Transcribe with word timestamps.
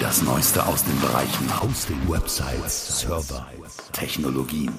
Das 0.00 0.22
Neueste 0.22 0.66
aus 0.66 0.82
den 0.82 0.98
Bereichen 0.98 1.62
Hosting, 1.62 1.98
Websites, 2.08 3.00
Server, 3.00 3.46
Technologien. 3.92 4.72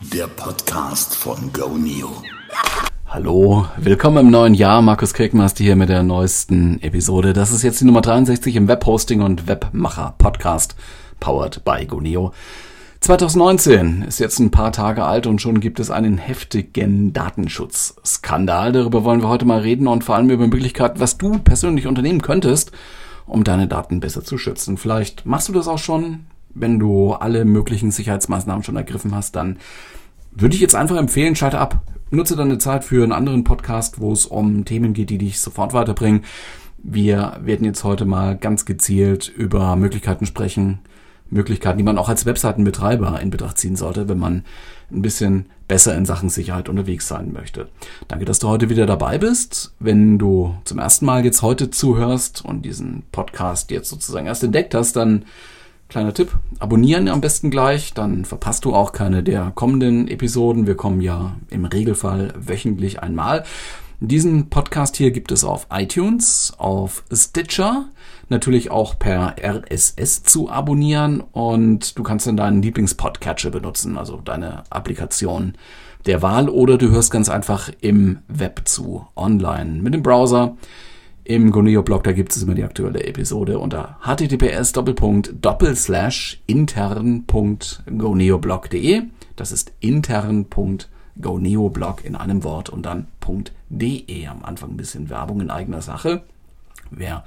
Der 0.00 0.26
Podcast 0.26 1.14
von 1.14 1.52
GoNeo. 1.52 2.22
Hallo, 3.06 3.66
willkommen 3.76 4.26
im 4.26 4.30
neuen 4.30 4.54
Jahr. 4.54 4.80
Markus 4.80 5.12
Kirkmaster 5.12 5.62
hier 5.62 5.76
mit 5.76 5.90
der 5.90 6.02
neuesten 6.02 6.80
Episode. 6.82 7.34
Das 7.34 7.52
ist 7.52 7.62
jetzt 7.62 7.80
die 7.80 7.84
Nummer 7.84 8.00
63 8.00 8.56
im 8.56 8.68
Webhosting 8.68 9.20
und 9.20 9.46
Webmacher 9.46 10.14
Podcast, 10.16 10.74
powered 11.20 11.62
by 11.64 11.84
GoNeo. 11.84 12.32
2019 13.00 14.02
ist 14.02 14.18
jetzt 14.18 14.38
ein 14.38 14.50
paar 14.50 14.72
Tage 14.72 15.04
alt 15.04 15.26
und 15.26 15.40
schon 15.40 15.60
gibt 15.60 15.80
es 15.80 15.90
einen 15.90 16.18
heftigen 16.18 17.12
Datenschutzskandal. 17.12 18.72
Darüber 18.72 19.04
wollen 19.04 19.22
wir 19.22 19.28
heute 19.28 19.46
mal 19.46 19.60
reden 19.60 19.86
und 19.86 20.04
vor 20.04 20.16
allem 20.16 20.30
über 20.30 20.46
Möglichkeiten, 20.46 21.00
was 21.00 21.16
du 21.16 21.38
persönlich 21.38 21.86
unternehmen 21.86 22.20
könntest, 22.20 22.72
um 23.26 23.44
deine 23.44 23.68
Daten 23.68 24.00
besser 24.00 24.24
zu 24.24 24.36
schützen. 24.36 24.76
Vielleicht 24.76 25.24
machst 25.26 25.48
du 25.48 25.52
das 25.52 25.68
auch 25.68 25.78
schon. 25.78 26.26
Wenn 26.54 26.78
du 26.78 27.12
alle 27.12 27.44
möglichen 27.44 27.92
Sicherheitsmaßnahmen 27.92 28.64
schon 28.64 28.76
ergriffen 28.76 29.14
hast, 29.14 29.36
dann 29.36 29.58
würde 30.32 30.54
ich 30.54 30.60
jetzt 30.60 30.74
einfach 30.74 30.96
empfehlen, 30.96 31.36
schalte 31.36 31.60
ab. 31.60 31.80
Nutze 32.10 32.36
deine 32.36 32.58
Zeit 32.58 32.84
für 32.84 33.02
einen 33.02 33.12
anderen 33.12 33.44
Podcast, 33.44 34.00
wo 34.00 34.12
es 34.12 34.26
um 34.26 34.64
Themen 34.64 34.92
geht, 34.92 35.10
die 35.10 35.18
dich 35.18 35.40
sofort 35.40 35.72
weiterbringen. 35.72 36.24
Wir 36.78 37.38
werden 37.42 37.64
jetzt 37.64 37.84
heute 37.84 38.04
mal 38.04 38.36
ganz 38.36 38.64
gezielt 38.64 39.28
über 39.28 39.76
Möglichkeiten 39.76 40.26
sprechen, 40.26 40.78
Möglichkeiten, 41.30 41.78
die 41.78 41.84
man 41.84 41.98
auch 41.98 42.08
als 42.08 42.26
Webseitenbetreiber 42.26 43.20
in 43.20 43.30
Betracht 43.30 43.58
ziehen 43.58 43.76
sollte, 43.76 44.08
wenn 44.08 44.18
man 44.18 44.44
ein 44.90 45.02
bisschen 45.02 45.46
besser 45.66 45.94
in 45.96 46.06
Sachen 46.06 46.30
Sicherheit 46.30 46.68
unterwegs 46.68 47.06
sein 47.08 47.32
möchte. 47.32 47.68
Danke, 48.08 48.24
dass 48.24 48.38
du 48.38 48.48
heute 48.48 48.70
wieder 48.70 48.86
dabei 48.86 49.18
bist. 49.18 49.74
Wenn 49.78 50.18
du 50.18 50.54
zum 50.64 50.78
ersten 50.78 51.04
Mal 51.04 51.24
jetzt 51.24 51.42
heute 51.42 51.70
zuhörst 51.70 52.44
und 52.44 52.62
diesen 52.62 53.02
Podcast 53.12 53.70
jetzt 53.70 53.90
sozusagen 53.90 54.26
erst 54.26 54.44
entdeckt 54.44 54.74
hast, 54.74 54.96
dann 54.96 55.24
kleiner 55.88 56.12
Tipp, 56.12 56.30
abonnieren 56.58 57.08
am 57.08 57.20
besten 57.20 57.50
gleich, 57.50 57.94
dann 57.94 58.24
verpasst 58.24 58.64
du 58.64 58.74
auch 58.74 58.92
keine 58.92 59.22
der 59.22 59.52
kommenden 59.54 60.08
Episoden. 60.08 60.66
Wir 60.66 60.76
kommen 60.76 61.00
ja 61.00 61.36
im 61.50 61.64
Regelfall 61.64 62.34
wöchentlich 62.36 63.02
einmal. 63.02 63.44
Diesen 64.00 64.48
Podcast 64.48 64.96
hier 64.96 65.10
gibt 65.10 65.32
es 65.32 65.44
auf 65.44 65.66
iTunes, 65.72 66.52
auf 66.56 67.02
Stitcher, 67.12 67.86
natürlich 68.30 68.70
auch 68.70 68.98
per 68.98 69.36
RSS 69.42 70.22
zu 70.22 70.50
abonnieren 70.50 71.20
und 71.20 71.98
du 71.98 72.02
kannst 72.02 72.26
dann 72.26 72.36
deinen 72.36 72.62
Lieblingspodcatcher 72.62 73.50
benutzen, 73.50 73.98
also 73.98 74.20
deine 74.24 74.62
Applikation 74.70 75.54
der 76.06 76.22
Wahl 76.22 76.48
oder 76.48 76.78
du 76.78 76.90
hörst 76.90 77.10
ganz 77.10 77.28
einfach 77.28 77.70
im 77.80 78.20
Web 78.28 78.62
zu, 78.64 79.06
online 79.16 79.82
mit 79.82 79.94
dem 79.94 80.02
Browser. 80.02 80.56
Im 81.24 81.50
Goneo-Blog, 81.50 82.04
da 82.04 82.12
gibt 82.12 82.34
es 82.34 82.42
immer 82.42 82.54
die 82.54 82.64
aktuelle 82.64 83.04
Episode 83.04 83.58
unter 83.58 83.98
https 84.00 84.72
intern.goneoblog.de. 86.46 89.02
Das 89.36 89.52
ist 89.52 89.72
intern.goneoblog.de 89.80 90.98
GoNeoblog 91.20 92.04
in 92.04 92.16
einem 92.16 92.44
Wort 92.44 92.70
und 92.70 92.86
dann 92.86 93.08
.de. 93.68 94.26
Am 94.26 94.44
Anfang 94.44 94.70
ein 94.70 94.76
bisschen 94.76 95.10
Werbung 95.10 95.40
in 95.40 95.50
eigener 95.50 95.82
Sache. 95.82 96.22
Wer 96.90 97.24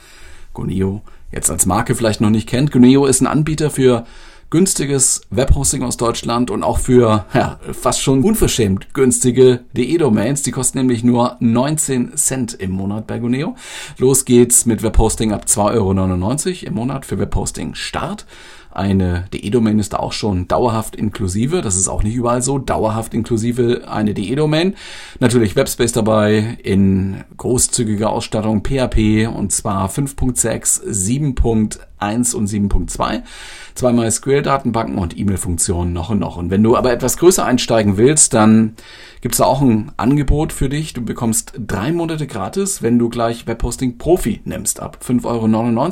Goneo 0.54 1.02
jetzt 1.32 1.50
als 1.50 1.66
Marke 1.66 1.96
vielleicht 1.96 2.22
noch 2.22 2.30
nicht 2.30 2.48
kennt, 2.48 2.72
Goneo 2.72 3.06
ist 3.06 3.22
ein 3.22 3.28
Anbieter 3.28 3.70
für 3.70 4.06
günstiges 4.52 5.22
Webhosting 5.30 5.82
aus 5.82 5.96
Deutschland 5.96 6.52
und 6.52 6.62
auch 6.62 6.78
für 6.78 7.26
ja, 7.34 7.58
fast 7.72 8.02
schon 8.02 8.22
unverschämt 8.22 8.94
günstige 8.94 9.62
DE-Domains. 9.72 10.44
Die 10.44 10.52
kosten 10.52 10.78
nämlich 10.78 11.04
nur 11.04 11.38
19 11.40 12.18
Cent 12.18 12.54
im 12.54 12.72
Monat 12.72 13.08
bei 13.08 13.18
Goneo. 13.18 13.56
Los 13.98 14.26
geht's 14.26 14.66
mit 14.66 14.84
Webhosting 14.84 15.32
ab 15.32 15.46
2,99 15.48 15.68
Euro 15.74 16.68
im 16.68 16.74
Monat 16.74 17.06
für 17.06 17.18
Webhosting 17.18 17.76
Start. 17.76 18.26
Eine 18.72 19.26
DE-Domain 19.34 19.80
ist 19.80 19.94
da 19.94 19.98
auch 19.98 20.14
schon 20.14 20.48
dauerhaft 20.48 20.96
inklusive. 20.96 21.62
Das 21.62 21.76
ist 21.76 21.88
auch 21.88 22.04
nicht 22.04 22.16
überall 22.16 22.42
so. 22.42 22.58
Dauerhaft 22.58 23.14
inklusive 23.14 23.84
eine 23.88 24.14
DE-Domain. 24.14 24.76
Natürlich 25.20 25.56
Webspace 25.56 25.92
dabei 25.92 26.58
in 26.64 27.24
großzügiger 27.38 28.10
Ausstattung 28.10 28.64
PHP 28.64 29.28
und 29.28 29.52
zwar 29.52 29.90
5.6, 29.90 30.82
7.1 32.02 32.36
und 32.36 32.50
7.2 32.50 33.24
zweimal 33.76 34.10
SQL-Datenbanken 34.12 34.98
und 34.98 35.18
E-Mail-Funktionen 35.18 35.94
noch 35.94 36.10
und 36.10 36.20
noch. 36.20 36.38
Und 36.38 36.50
wenn 36.50 36.64
du 36.64 36.76
aber 36.76 36.92
etwas 36.92 37.18
größer 37.18 37.46
einsteigen 37.46 37.98
willst, 37.98 38.34
dann 38.34 38.76
gibt 39.22 39.36
es 39.36 39.40
da 39.40 39.46
auch 39.46 39.62
ein 39.62 39.92
Angebot 39.98 40.52
für 40.52 40.70
dich. 40.70 40.94
Du 40.94 41.04
bekommst 41.04 41.54
drei 41.58 41.92
Monate 41.92 42.28
gratis, 42.28 42.82
wenn 42.82 42.98
du 42.98 43.10
gleich 43.10 43.48
Webhosting 43.48 43.98
Profi 43.98 44.42
nimmst, 44.46 44.80
ab 44.80 45.00
5,99 45.06 45.26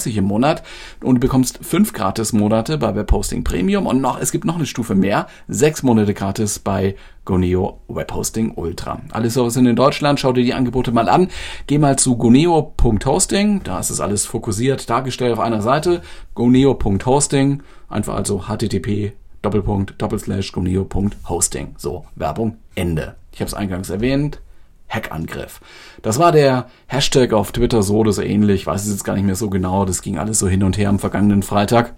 Euro 0.08 0.18
im 0.18 0.26
Monat. 0.26 0.64
Und 1.04 1.16
du 1.16 1.20
bekommst 1.22 1.60
fünf 1.62 1.94
gratis 1.94 2.34
Monate 2.34 2.78
bei 2.78 2.96
Webhosting 2.96 3.44
Premium 3.44 3.86
und 3.86 4.02
noch, 4.02 4.20
es 4.20 4.32
gibt 4.32 4.46
noch 4.46 4.56
eine 4.56 4.66
Stufe 4.66 4.96
mehr, 4.96 5.28
sechs 5.48 5.84
Monate 5.84 6.14
gratis 6.14 6.60
bei 6.60 6.96
Goneo 7.30 7.82
Webhosting 7.88 8.54
Ultra. 8.56 9.04
Alle 9.12 9.30
Services 9.30 9.64
in 9.64 9.76
Deutschland, 9.76 10.20
schau 10.20 10.34
dir 10.34 10.44
die 10.44 10.56
Angebote 10.56 10.92
mal 10.92 11.08
an. 11.08 11.28
Geh 11.68 11.78
mal 11.78 11.96
zu 11.96 12.18
goneo.hosting, 12.18 13.62
da 13.64 13.80
ist 13.80 13.92
es 13.92 14.00
alles 14.00 14.26
fokussiert 14.26 14.90
dargestellt 14.90 15.34
auf 15.34 15.40
einer 15.40 15.62
Seite. 15.62 16.02
goneo.hosting, 16.34 17.62
einfach 17.88 18.16
also 18.16 18.48
http 18.48 19.14
Doppelpunkt, 19.44 19.94
Doppelslash, 20.02 20.52
goneo.hosting. 20.52 21.76
So, 21.78 22.06
Werbung, 22.16 22.58
Ende. 22.74 23.16
Ich 23.32 23.42
habe 23.42 23.48
es 23.48 23.54
eingangs 23.54 23.92
erwähnt. 23.92 24.42
Hackangriff. 24.90 25.62
Das 26.02 26.18
war 26.18 26.32
der 26.32 26.66
Hashtag 26.88 27.34
auf 27.34 27.52
Twitter 27.52 27.84
so 27.84 27.98
oder 27.98 28.12
so 28.12 28.24
ähnlich. 28.24 28.62
Ich 28.62 28.68
weiß 28.68 28.86
es 28.86 28.92
jetzt 28.92 29.04
gar 29.04 29.14
nicht 29.14 29.26
mehr 29.26 29.36
so 29.36 29.52
genau. 29.52 29.86
Das 29.86 30.02
ging 30.02 30.18
alles 30.18 30.40
so 30.40 30.48
hin 30.48 30.64
und 30.64 30.80
her 30.80 30.90
am 30.90 30.98
vergangenen 30.98 31.44
Freitag. 31.44 31.94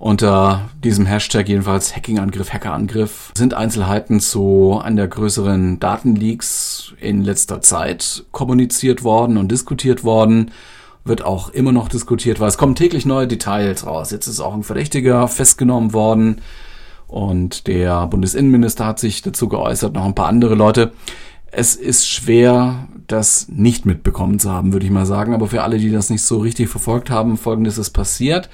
Unter 0.00 0.70
diesem 0.82 1.04
Hashtag 1.04 1.46
jedenfalls 1.46 1.94
Hackingangriff, 1.94 2.54
Hackerangriff 2.54 3.32
sind 3.36 3.52
Einzelheiten 3.52 4.18
zu 4.18 4.80
an 4.82 4.96
der 4.96 5.08
größeren 5.08 5.78
Datenleaks 5.78 6.94
in 6.98 7.22
letzter 7.22 7.60
Zeit 7.60 8.24
kommuniziert 8.32 9.04
worden 9.04 9.36
und 9.36 9.52
diskutiert 9.52 10.02
worden. 10.02 10.52
Wird 11.04 11.22
auch 11.22 11.50
immer 11.50 11.72
noch 11.72 11.88
diskutiert, 11.90 12.40
weil 12.40 12.48
es 12.48 12.56
kommen 12.56 12.76
täglich 12.76 13.04
neue 13.04 13.28
Details 13.28 13.86
raus. 13.86 14.10
Jetzt 14.10 14.26
ist 14.26 14.40
auch 14.40 14.54
ein 14.54 14.62
Verdächtiger 14.62 15.28
festgenommen 15.28 15.92
worden 15.92 16.40
und 17.06 17.66
der 17.66 18.06
Bundesinnenminister 18.06 18.86
hat 18.86 19.00
sich 19.00 19.20
dazu 19.20 19.50
geäußert, 19.50 19.92
noch 19.92 20.06
ein 20.06 20.14
paar 20.14 20.28
andere 20.28 20.54
Leute. 20.54 20.94
Es 21.52 21.76
ist 21.76 22.08
schwer, 22.08 22.88
das 23.06 23.48
nicht 23.50 23.84
mitbekommen 23.84 24.38
zu 24.38 24.50
haben, 24.50 24.72
würde 24.72 24.86
ich 24.86 24.92
mal 24.92 25.04
sagen. 25.04 25.34
Aber 25.34 25.48
für 25.48 25.62
alle, 25.62 25.76
die 25.76 25.92
das 25.92 26.08
nicht 26.08 26.22
so 26.22 26.38
richtig 26.38 26.70
verfolgt 26.70 27.10
haben, 27.10 27.36
folgendes 27.36 27.76
ist 27.76 27.90
passiert. 27.90 28.48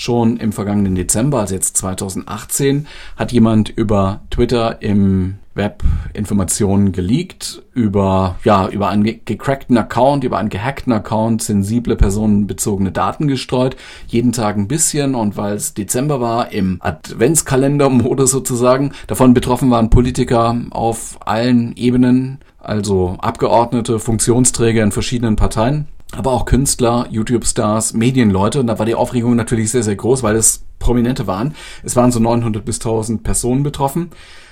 Schon 0.00 0.38
im 0.38 0.52
vergangenen 0.52 0.94
Dezember, 0.94 1.40
also 1.40 1.54
jetzt 1.54 1.76
2018, 1.76 2.86
hat 3.16 3.32
jemand 3.32 3.68
über 3.68 4.22
Twitter 4.30 4.80
im 4.80 5.34
Web 5.54 5.82
Informationen 6.14 6.92
geleakt 6.92 7.62
über, 7.74 8.36
ja, 8.42 8.66
über 8.68 8.88
einen 8.88 9.04
gecrackten 9.26 9.76
Account, 9.76 10.24
über 10.24 10.38
einen 10.38 10.48
gehackten 10.48 10.94
Account, 10.94 11.42
sensible 11.42 11.96
personenbezogene 11.96 12.92
Daten 12.92 13.28
gestreut. 13.28 13.76
Jeden 14.06 14.32
Tag 14.32 14.56
ein 14.56 14.68
bisschen 14.68 15.14
und 15.14 15.36
weil 15.36 15.52
es 15.52 15.74
Dezember 15.74 16.18
war, 16.18 16.50
im 16.50 16.78
Adventskalender-Modus 16.80 18.30
sozusagen. 18.30 18.92
Davon 19.06 19.34
betroffen 19.34 19.70
waren 19.70 19.90
Politiker 19.90 20.58
auf 20.70 21.18
allen 21.26 21.76
Ebenen, 21.76 22.38
also 22.58 23.18
Abgeordnete, 23.20 23.98
Funktionsträger 23.98 24.82
in 24.82 24.92
verschiedenen 24.92 25.36
Parteien 25.36 25.88
aber 26.16 26.32
auch 26.32 26.44
Künstler, 26.44 27.06
YouTube-Stars, 27.10 27.94
Medienleute. 27.94 28.60
Und 28.60 28.66
da 28.66 28.78
war 28.78 28.86
die 28.86 28.94
Aufregung 28.94 29.36
natürlich 29.36 29.70
sehr, 29.70 29.82
sehr 29.82 29.96
groß, 29.96 30.22
weil 30.22 30.36
es 30.36 30.64
Prominente 30.78 31.26
waren. 31.26 31.54
Es 31.82 31.94
waren 31.96 32.10
so 32.10 32.20
900 32.20 32.64
bis 32.64 32.76
1000 32.76 33.22
Personen 33.22 33.62
betroffen. 33.62 34.10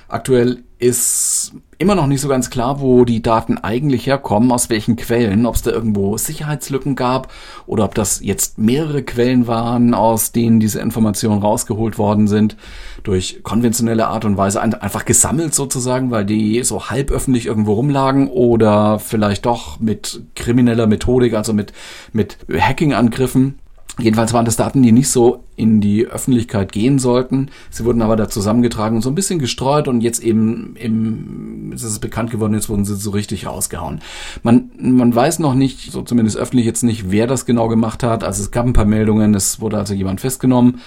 Aktuell 0.09 0.63
ist 0.79 1.53
immer 1.77 1.93
noch 1.93 2.07
nicht 2.07 2.21
so 2.21 2.27
ganz 2.27 2.49
klar, 2.49 2.81
wo 2.81 3.05
die 3.05 3.21
Daten 3.21 3.59
eigentlich 3.59 4.07
herkommen, 4.07 4.51
aus 4.51 4.71
welchen 4.71 4.95
Quellen, 4.95 5.45
ob 5.45 5.53
es 5.53 5.61
da 5.61 5.69
irgendwo 5.69 6.17
Sicherheitslücken 6.17 6.95
gab 6.95 7.31
oder 7.67 7.85
ob 7.85 7.93
das 7.93 8.19
jetzt 8.23 8.57
mehrere 8.57 9.03
Quellen 9.03 9.45
waren, 9.45 9.93
aus 9.93 10.31
denen 10.31 10.59
diese 10.59 10.79
Informationen 10.79 11.41
rausgeholt 11.41 11.99
worden 11.99 12.27
sind, 12.27 12.57
durch 13.03 13.41
konventionelle 13.43 14.07
Art 14.07 14.25
und 14.25 14.35
Weise 14.35 14.61
einfach 14.61 15.05
gesammelt 15.05 15.53
sozusagen, 15.53 16.09
weil 16.09 16.25
die 16.25 16.63
so 16.63 16.89
halb 16.89 17.11
öffentlich 17.11 17.45
irgendwo 17.45 17.73
rumlagen 17.73 18.29
oder 18.29 18.97
vielleicht 18.97 19.45
doch 19.45 19.79
mit 19.79 20.23
krimineller 20.35 20.87
Methodik, 20.87 21.35
also 21.35 21.53
mit, 21.53 21.71
mit 22.13 22.37
Hacking-Angriffen 22.51 23.59
Jedenfalls 23.99 24.33
waren 24.33 24.45
das 24.45 24.55
Daten, 24.55 24.81
die 24.81 24.91
nicht 24.91 25.09
so 25.09 25.43
in 25.55 25.81
die 25.81 26.05
Öffentlichkeit 26.05 26.71
gehen 26.71 26.99
sollten. 26.99 27.49
Sie 27.69 27.83
wurden 27.83 28.01
aber 28.01 28.15
da 28.15 28.29
zusammengetragen 28.29 28.95
und 28.95 29.01
so 29.01 29.09
ein 29.09 29.15
bisschen 29.15 29.39
gestreut 29.39 29.87
und 29.87 30.01
jetzt 30.01 30.23
eben 30.23 30.75
im, 30.77 31.71
es 31.73 31.83
ist 31.83 31.99
bekannt 31.99 32.31
geworden, 32.31 32.53
jetzt 32.53 32.69
wurden 32.69 32.85
sie 32.85 32.95
so 32.95 33.11
richtig 33.11 33.45
rausgehauen. 33.45 33.99
Man, 34.41 34.71
man 34.79 35.13
weiß 35.13 35.39
noch 35.39 35.53
nicht, 35.53 35.91
so 35.91 36.01
zumindest 36.01 36.37
öffentlich 36.37 36.65
jetzt 36.65 36.83
nicht, 36.83 37.11
wer 37.11 37.27
das 37.27 37.45
genau 37.45 37.67
gemacht 37.67 38.03
hat. 38.03 38.23
Also 38.23 38.41
es 38.41 38.51
gab 38.51 38.65
ein 38.65 38.73
paar 38.73 38.85
Meldungen, 38.85 39.35
es 39.35 39.59
wurde 39.59 39.77
also 39.77 39.93
jemand 39.93 40.21
festgenommen. 40.21 40.79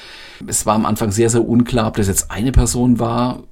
Es 0.46 0.64
war 0.64 0.74
am 0.74 0.86
Anfang 0.86 1.12
sehr, 1.12 1.28
sehr 1.28 1.46
unklar, 1.46 1.88
ob 1.88 1.96
das 1.96 2.08
jetzt 2.08 2.30
eine 2.30 2.50
Person 2.50 2.98
war 2.98 3.42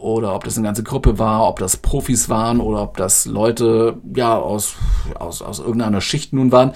oder 0.00 0.34
ob 0.34 0.44
das 0.44 0.56
eine 0.56 0.66
ganze 0.66 0.82
Gruppe 0.82 1.18
war, 1.18 1.46
ob 1.46 1.58
das 1.58 1.76
Profis 1.76 2.28
waren 2.28 2.60
oder 2.60 2.82
ob 2.82 2.96
das 2.96 3.26
Leute, 3.26 3.98
ja, 4.16 4.36
aus, 4.36 4.76
aus, 5.14 5.42
aus 5.42 5.58
irgendeiner 5.58 6.00
Schicht 6.00 6.32
nun 6.32 6.52
waren. 6.52 6.72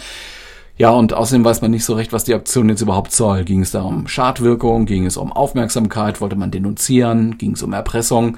Ja, 0.76 0.90
und 0.90 1.12
außerdem 1.12 1.44
weiß 1.44 1.62
man 1.62 1.70
nicht 1.70 1.84
so 1.84 1.94
recht, 1.94 2.12
was 2.12 2.24
die 2.24 2.34
Aktion 2.34 2.68
jetzt 2.68 2.80
überhaupt 2.80 3.12
soll. 3.12 3.44
Ging 3.44 3.62
es 3.62 3.70
da 3.70 3.82
um 3.82 4.08
Schadwirkung? 4.08 4.86
Ging 4.86 5.06
es 5.06 5.16
um 5.16 5.32
Aufmerksamkeit? 5.32 6.20
Wollte 6.20 6.36
man 6.36 6.50
denunzieren? 6.50 7.38
Ging 7.38 7.52
es 7.52 7.62
um 7.62 7.72
Erpressung? 7.72 8.36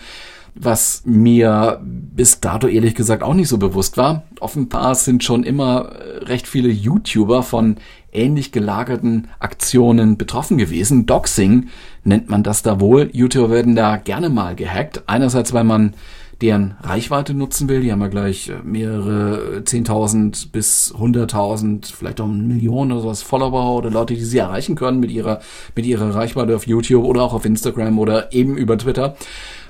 Was 0.55 1.03
mir 1.05 1.81
bis 1.83 2.41
dato 2.41 2.67
ehrlich 2.67 2.95
gesagt 2.95 3.23
auch 3.23 3.35
nicht 3.35 3.49
so 3.49 3.59
bewusst 3.59 3.97
war. 3.97 4.25
Offenbar 4.41 4.95
sind 4.95 5.25
schon 5.25 5.45
immer 5.45 5.93
äh, 5.93 6.25
recht 6.25 6.47
viele 6.47 6.69
YouTuber 6.69 7.43
von 7.43 7.77
ähnlich 8.13 8.53
gelagerten 8.53 9.29
Aktionen 9.39 10.17
betroffen 10.17 10.59
gewesen. 10.59 11.07
Doxing 11.07 11.69
nennt 12.05 12.29
man 12.31 12.43
das 12.43 12.63
da 12.63 12.81
wohl. 12.81 13.11
YouTuber 13.13 13.51
werden 13.51 13.77
da 13.77 13.97
gerne 13.97 14.31
mal 14.31 14.55
gehackt. 14.57 15.03
Einerseits, 15.07 15.53
weil 15.53 15.65
man 15.65 15.95
deren 16.41 16.77
Reichweite 16.83 17.35
nutzen 17.35 17.69
will. 17.69 17.81
Die 17.81 17.91
haben 17.91 18.01
ja 18.01 18.09
gleich 18.09 18.49
äh, 18.49 18.55
mehrere 18.63 19.63
10.000 19.65 20.51
bis 20.53 20.95
100.000, 20.95 21.95
vielleicht 21.95 22.21
auch 22.21 22.27
Millionen 22.27 22.93
oder 22.93 23.03
sowas 23.03 23.23
Follower 23.23 23.77
oder 23.77 23.91
Leute, 23.91 24.15
die 24.15 24.25
sie 24.25 24.39
erreichen 24.39 24.77
können 24.77 25.01
mit 25.01 25.11
ihrer, 25.11 25.41
mit 25.75 25.87
ihrer 25.87 26.15
Reichweite 26.15 26.55
auf 26.55 26.67
YouTube 26.67 27.05
oder 27.05 27.23
auch 27.23 27.33
auf 27.33 27.45
Instagram 27.45 27.99
oder 27.99 28.33
eben 28.33 28.57
über 28.57 28.77
Twitter. 28.77 29.17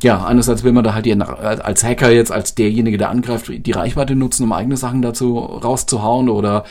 Ja, 0.03 0.25
einerseits 0.25 0.65
will 0.65 0.73
man 0.73 0.85
da 0.85 0.95
halt 0.95 1.07
als 1.07 1.85
Hacker 1.85 2.11
jetzt, 2.11 2.33
als 2.33 2.55
derjenige, 2.55 2.99
der 2.99 3.11
angreift, 3.11 3.51
die 3.55 3.73
Reichweite 3.73 4.15
nutzen, 4.17 4.45
um 4.45 4.53
eigene 4.53 4.77
Sachen 4.77 5.03
dazu 5.03 5.39
rauszuhauen 5.39 6.29
oder 6.29 6.65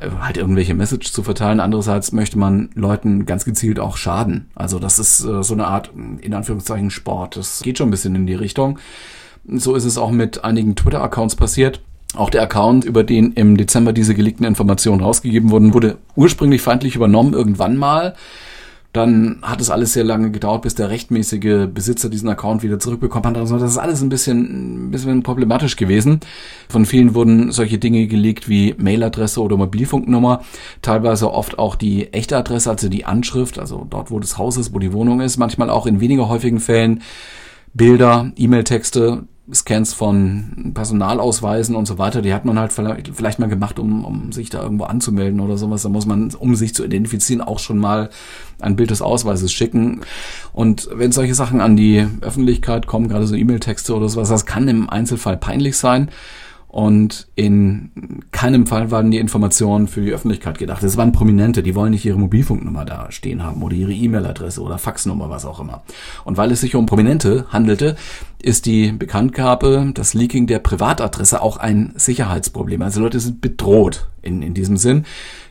äh, 0.00 0.08
halt 0.20 0.36
irgendwelche 0.36 0.74
Message 0.74 1.12
zu 1.12 1.22
verteilen. 1.22 1.60
Andererseits 1.60 2.12
möchte 2.12 2.38
man 2.38 2.70
Leuten 2.74 3.26
ganz 3.26 3.44
gezielt 3.44 3.80
auch 3.80 3.96
schaden. 3.96 4.50
Also 4.54 4.78
das 4.78 4.98
ist 4.98 5.24
äh, 5.24 5.42
so 5.42 5.54
eine 5.54 5.66
Art, 5.66 5.90
in 6.20 6.34
Anführungszeichen, 6.34 6.90
Sport. 6.90 7.36
Das 7.36 7.62
geht 7.62 7.78
schon 7.78 7.88
ein 7.88 7.92
bisschen 7.92 8.14
in 8.14 8.26
die 8.26 8.34
Richtung. 8.34 8.78
So 9.50 9.74
ist 9.74 9.84
es 9.84 9.98
auch 9.98 10.10
mit 10.10 10.44
einigen 10.44 10.76
Twitter-Accounts 10.76 11.36
passiert. 11.36 11.80
Auch 12.14 12.30
der 12.30 12.42
Account, 12.42 12.84
über 12.84 13.04
den 13.04 13.32
im 13.32 13.56
Dezember 13.56 13.92
diese 13.92 14.14
geleakten 14.14 14.46
Informationen 14.46 15.02
rausgegeben 15.02 15.50
wurden, 15.50 15.74
wurde 15.74 15.98
ursprünglich 16.16 16.62
feindlich 16.62 16.96
übernommen, 16.96 17.34
irgendwann 17.34 17.76
mal. 17.76 18.14
Dann 18.94 19.38
hat 19.42 19.60
es 19.60 19.68
alles 19.68 19.92
sehr 19.92 20.04
lange 20.04 20.30
gedauert, 20.30 20.62
bis 20.62 20.74
der 20.74 20.88
rechtmäßige 20.88 21.68
Besitzer 21.72 22.08
diesen 22.08 22.30
Account 22.30 22.62
wieder 22.62 22.78
zurückbekommen 22.78 23.26
hat. 23.28 23.36
Also 23.36 23.58
das 23.58 23.72
ist 23.72 23.78
alles 23.78 24.00
ein 24.00 24.08
bisschen, 24.08 24.86
ein 24.88 24.90
bisschen 24.90 25.22
problematisch 25.22 25.76
gewesen. 25.76 26.20
Von 26.70 26.86
vielen 26.86 27.14
wurden 27.14 27.52
solche 27.52 27.78
Dinge 27.78 28.06
gelegt 28.06 28.48
wie 28.48 28.74
Mailadresse 28.78 29.42
oder 29.42 29.58
Mobilfunknummer, 29.58 30.42
teilweise 30.80 31.30
oft 31.30 31.58
auch 31.58 31.74
die 31.74 32.12
echte 32.14 32.38
Adresse, 32.38 32.70
also 32.70 32.88
die 32.88 33.04
Anschrift, 33.04 33.58
also 33.58 33.86
dort, 33.88 34.10
wo 34.10 34.18
das 34.18 34.38
Haus 34.38 34.56
ist, 34.56 34.72
wo 34.74 34.78
die 34.78 34.94
Wohnung 34.94 35.20
ist, 35.20 35.36
manchmal 35.36 35.68
auch 35.68 35.86
in 35.86 36.00
weniger 36.00 36.30
häufigen 36.30 36.58
Fällen 36.58 37.02
Bilder, 37.74 38.32
E-Mail-Texte, 38.36 39.24
Scans 39.52 39.94
von 39.94 40.72
Personalausweisen 40.74 41.74
und 41.74 41.86
so 41.86 41.96
weiter, 41.96 42.20
die 42.20 42.34
hat 42.34 42.44
man 42.44 42.58
halt 42.58 42.72
vielleicht, 42.72 43.08
vielleicht 43.14 43.38
mal 43.38 43.48
gemacht, 43.48 43.78
um, 43.78 44.04
um 44.04 44.32
sich 44.32 44.50
da 44.50 44.62
irgendwo 44.62 44.84
anzumelden 44.84 45.40
oder 45.40 45.56
sowas. 45.56 45.82
Da 45.82 45.88
muss 45.88 46.06
man, 46.06 46.34
um 46.34 46.54
sich 46.54 46.74
zu 46.74 46.84
identifizieren, 46.84 47.40
auch 47.40 47.58
schon 47.58 47.78
mal 47.78 48.10
ein 48.60 48.76
Bild 48.76 48.90
des 48.90 49.00
Ausweises 49.00 49.52
schicken. 49.52 50.02
Und 50.52 50.88
wenn 50.92 51.12
solche 51.12 51.34
Sachen 51.34 51.60
an 51.60 51.76
die 51.76 52.06
Öffentlichkeit 52.20 52.86
kommen, 52.86 53.08
gerade 53.08 53.26
so 53.26 53.34
E-Mail-Texte 53.34 53.94
oder 53.94 54.08
sowas, 54.08 54.28
das 54.28 54.44
kann 54.44 54.68
im 54.68 54.90
Einzelfall 54.90 55.36
peinlich 55.36 55.76
sein. 55.76 56.10
Und 56.68 57.28
in 57.34 58.22
keinem 58.30 58.66
Fall 58.66 58.90
waren 58.90 59.10
die 59.10 59.16
Informationen 59.16 59.88
für 59.88 60.02
die 60.02 60.12
Öffentlichkeit 60.12 60.58
gedacht. 60.58 60.82
Es 60.82 60.98
waren 60.98 61.12
Prominente, 61.12 61.62
die 61.62 61.74
wollen 61.74 61.92
nicht 61.92 62.04
ihre 62.04 62.18
Mobilfunknummer 62.18 62.84
da 62.84 63.10
stehen 63.10 63.42
haben 63.42 63.62
oder 63.62 63.74
ihre 63.74 63.92
E-Mail-Adresse 63.92 64.60
oder 64.60 64.76
Faxnummer, 64.76 65.30
was 65.30 65.46
auch 65.46 65.60
immer. 65.60 65.82
Und 66.24 66.36
weil 66.36 66.52
es 66.52 66.60
sich 66.60 66.74
um 66.74 66.84
Prominente 66.84 67.46
handelte, 67.48 67.96
ist 68.42 68.66
die 68.66 68.92
Bekanntgabe, 68.92 69.92
das 69.94 70.12
Leaking 70.12 70.46
der 70.46 70.58
Privatadresse 70.58 71.40
auch 71.40 71.56
ein 71.56 71.94
Sicherheitsproblem. 71.96 72.82
Also 72.82 73.00
Leute 73.00 73.18
sind 73.18 73.40
bedroht 73.40 74.06
in, 74.20 74.42
in 74.42 74.52
diesem 74.52 74.76
Sinn. 74.76 75.06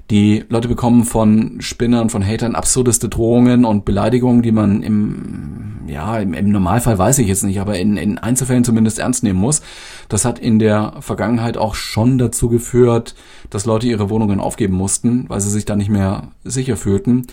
Die 0.10 0.46
Leute 0.48 0.70
bekommen 0.70 1.04
von 1.04 1.60
Spinnern, 1.60 2.10
von 2.10 2.26
Hatern 2.26 2.56
absurdeste 2.56 3.10
Drohungen 3.10 3.66
und 3.66 3.84
Beleidigungen, 3.84 4.42
die 4.42 4.54
man 4.54 4.82
im, 4.82 5.80
ja, 5.88 6.18
im, 6.20 6.34
im 6.34 6.50
Normalfall 6.50 6.98
weiß 6.98 7.20
ich 7.20 7.28
jetzt 7.28 7.44
nicht, 7.44 7.60
aber 7.60 7.78
in, 7.78 7.98
in 7.98 8.18
Einzelfällen 8.18 8.64
zumindest 8.64 9.00
ernst 9.00 9.24
nehmen 9.24 9.40
muss. 9.40 9.62
Das 10.08 10.24
hat 10.24 10.40
in 10.40 10.60
der 10.60 10.94
Vergangenheit 11.02 11.58
auch 11.58 11.76
schon 11.76 12.18
dazu 12.18 12.48
geführt, 12.48 13.16
dass 13.50 13.66
Leute 13.66 13.88
ihre 13.88 14.10
Wohnungen 14.10 14.40
aufgeben 14.40 14.76
mussten, 14.76 15.26
weil 15.28 15.42
sie 15.42 15.50
sich 15.50 15.66
da 15.66 15.76
nicht 15.76 15.90
mehr 15.90 16.32
sicher 16.46 16.78
fühlten 16.78 17.28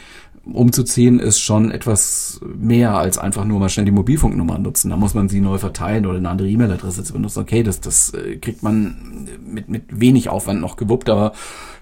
umzuziehen 0.53 1.21
ist 1.21 1.41
schon 1.41 1.71
etwas 1.71 2.41
mehr 2.57 2.97
als 2.97 3.19
einfach 3.19 3.45
nur 3.45 3.61
mal 3.61 3.69
schnell 3.69 3.87
die 3.87 3.93
Mobilfunknummer 3.93 4.59
nutzen. 4.59 4.91
Da 4.91 4.97
muss 4.97 5.15
man 5.15 5.29
sie 5.29 5.41
neu 5.41 5.59
verteilen 5.59 6.07
oder 6.07 6.19
eine 6.19 6.29
andere 6.29 6.49
E-Mail-Adresse 6.49 7.05
zu 7.05 7.15
benutzen. 7.15 7.41
Okay, 7.41 7.63
das, 7.63 7.81
das 7.81 8.13
äh, 8.13 8.37
kriegt 8.37 8.63
man 8.63 9.29
mit, 9.45 9.69
mit 9.69 9.85
wenig 9.89 10.29
Aufwand 10.29 10.61
noch 10.61 10.77
gewuppt, 10.77 11.09
aber 11.09 11.33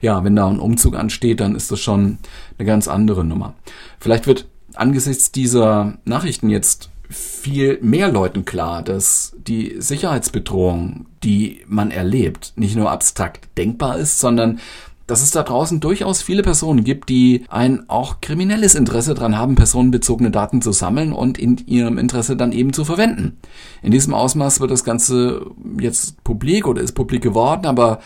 ja, 0.00 0.23
wenn 0.25 0.37
da 0.37 0.49
ein 0.49 0.61
Umzug 0.61 0.97
ansteht, 0.97 1.41
dann 1.41 1.55
ist 1.55 1.70
das 1.70 1.81
schon 1.81 2.19
eine 2.59 2.67
ganz 2.67 2.88
andere 2.88 3.25
Nummer. 3.25 3.55
Vielleicht 3.99 4.26
wird 4.26 4.47
angesichts 4.75 5.32
dieser 5.32 5.99
Nachrichten 6.05 6.49
jetzt 6.49 6.91
viel 7.12 7.79
mehr 7.82 8.11
Leuten 8.11 8.44
klar, 8.44 8.82
dass 8.82 9.37
die 9.47 9.76
Sicherheitsbedrohung, 9.79 11.06
die 11.23 11.61
man 11.67 11.91
erlebt, 11.91 12.53
nicht 12.56 12.76
nur 12.76 12.91
abstrakt 12.91 13.49
denkbar 13.59 13.99
ist, 13.99 14.19
sondern 14.19 14.61
dass 15.06 15.22
es 15.22 15.31
da 15.31 15.43
draußen 15.43 15.81
durchaus 15.81 16.22
viele 16.22 16.43
Personen 16.43 16.84
gibt, 16.84 17.08
die 17.08 17.44
ein 17.49 17.88
auch 17.88 18.20
kriminelles 18.20 18.75
Interesse 18.75 19.14
daran 19.14 19.37
haben, 19.37 19.54
personenbezogene 19.54 20.31
Daten 20.31 20.62
zu 20.62 20.72
sammeln 20.72 21.12
und 21.12 21.38
in 21.38 21.58
ihrem 21.66 21.99
Interesse 21.99 22.37
dann 22.37 22.52
eben 22.52 22.72
zu 22.72 22.84
verwenden. 22.84 23.38
In 23.82 23.93
diesem 23.93 24.14
Ausmaß 24.14 24.60
wird 24.60 24.70
das 24.70 24.84
Ganze 24.84 25.46
jetzt 25.78 26.22
publik 26.25 26.66
oder 26.66 26.82
ist 26.82 26.93
publik 26.93 27.22
geworden, 27.22 27.66
aber 27.66 28.00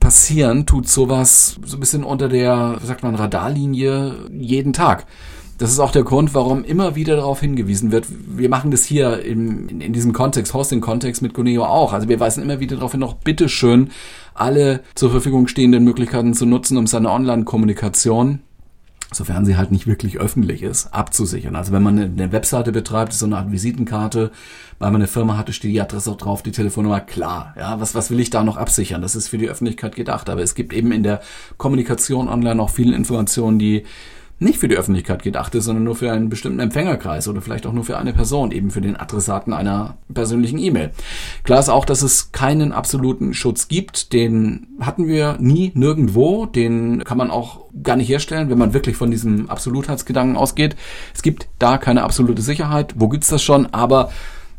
passieren 0.00 0.66
tut 0.66 0.88
sowas 0.88 1.58
so 1.64 1.76
ein 1.76 1.80
bisschen 1.80 2.04
unter 2.04 2.28
der, 2.28 2.78
sagt 2.82 3.02
man, 3.02 3.14
Radarlinie 3.14 4.28
jeden 4.32 4.72
Tag. 4.72 5.06
Das 5.58 5.70
ist 5.70 5.78
auch 5.78 5.90
der 5.90 6.02
Grund, 6.02 6.34
warum 6.34 6.64
immer 6.64 6.96
wieder 6.96 7.16
darauf 7.16 7.40
hingewiesen 7.40 7.90
wird. 7.90 8.06
Wir 8.10 8.50
machen 8.50 8.70
das 8.70 8.84
hier 8.84 9.22
in, 9.22 9.68
in, 9.68 9.80
in 9.80 9.92
diesem 9.94 10.12
Kontext, 10.12 10.52
Hosting-Kontext 10.52 11.22
mit 11.22 11.32
Guneo 11.32 11.64
auch. 11.64 11.94
Also 11.94 12.08
wir 12.08 12.20
weisen 12.20 12.42
immer 12.42 12.60
wieder 12.60 12.76
darauf 12.76 12.92
hin, 12.92 13.00
noch 13.00 13.14
bitteschön 13.14 13.90
alle 14.34 14.80
zur 14.94 15.10
Verfügung 15.10 15.48
stehenden 15.48 15.84
Möglichkeiten 15.84 16.34
zu 16.34 16.44
nutzen, 16.44 16.76
um 16.76 16.86
seine 16.86 17.10
Online-Kommunikation 17.10 18.40
sofern 19.12 19.44
sie 19.44 19.56
halt 19.56 19.70
nicht 19.70 19.86
wirklich 19.86 20.18
öffentlich 20.18 20.62
ist, 20.62 20.92
abzusichern. 20.92 21.54
Also 21.54 21.72
wenn 21.72 21.82
man 21.82 21.98
eine 21.98 22.32
Webseite 22.32 22.72
betreibt, 22.72 23.12
so 23.12 23.26
eine 23.26 23.38
Art 23.38 23.52
Visitenkarte, 23.52 24.32
weil 24.78 24.90
man 24.90 25.00
eine 25.00 25.08
Firma 25.08 25.36
hatte, 25.36 25.52
steht 25.52 25.72
die 25.72 25.80
Adresse 25.80 26.10
auch 26.10 26.16
drauf, 26.16 26.42
die 26.42 26.50
Telefonnummer, 26.50 27.00
klar. 27.00 27.54
Ja, 27.56 27.80
was, 27.80 27.94
was 27.94 28.10
will 28.10 28.20
ich 28.20 28.30
da 28.30 28.42
noch 28.42 28.56
absichern? 28.56 29.02
Das 29.02 29.14
ist 29.14 29.28
für 29.28 29.38
die 29.38 29.48
Öffentlichkeit 29.48 29.94
gedacht. 29.94 30.28
Aber 30.28 30.42
es 30.42 30.54
gibt 30.54 30.72
eben 30.72 30.90
in 30.92 31.02
der 31.04 31.20
Kommunikation 31.56 32.28
online 32.28 32.60
auch 32.60 32.70
viele 32.70 32.96
Informationen, 32.96 33.58
die 33.58 33.84
nicht 34.38 34.58
für 34.58 34.68
die 34.68 34.76
Öffentlichkeit 34.76 35.22
gedacht 35.22 35.54
ist, 35.54 35.64
sondern 35.64 35.84
nur 35.84 35.96
für 35.96 36.12
einen 36.12 36.28
bestimmten 36.28 36.60
Empfängerkreis 36.60 37.26
oder 37.26 37.40
vielleicht 37.40 37.66
auch 37.66 37.72
nur 37.72 37.84
für 37.84 37.96
eine 37.96 38.12
Person, 38.12 38.52
eben 38.52 38.70
für 38.70 38.82
den 38.82 38.96
Adressaten 38.96 39.52
einer 39.52 39.96
persönlichen 40.12 40.58
E-Mail. 40.58 40.90
Klar 41.42 41.60
ist 41.60 41.70
auch, 41.70 41.84
dass 41.86 42.02
es 42.02 42.32
keinen 42.32 42.72
absoluten 42.72 43.32
Schutz 43.32 43.68
gibt. 43.68 44.12
Den 44.12 44.66
hatten 44.80 45.06
wir 45.06 45.36
nie 45.40 45.72
nirgendwo. 45.74 46.44
Den 46.44 47.02
kann 47.04 47.18
man 47.18 47.30
auch 47.30 47.66
gar 47.82 47.96
nicht 47.96 48.08
herstellen, 48.08 48.50
wenn 48.50 48.58
man 48.58 48.74
wirklich 48.74 48.96
von 48.96 49.10
diesem 49.10 49.48
Absolutheitsgedanken 49.48 50.36
ausgeht. 50.36 50.76
Es 51.14 51.22
gibt 51.22 51.48
da 51.58 51.78
keine 51.78 52.02
absolute 52.02 52.42
Sicherheit. 52.42 52.94
Wo 52.96 53.08
gibt's 53.08 53.28
das 53.28 53.42
schon? 53.42 53.66
Aber 53.66 54.10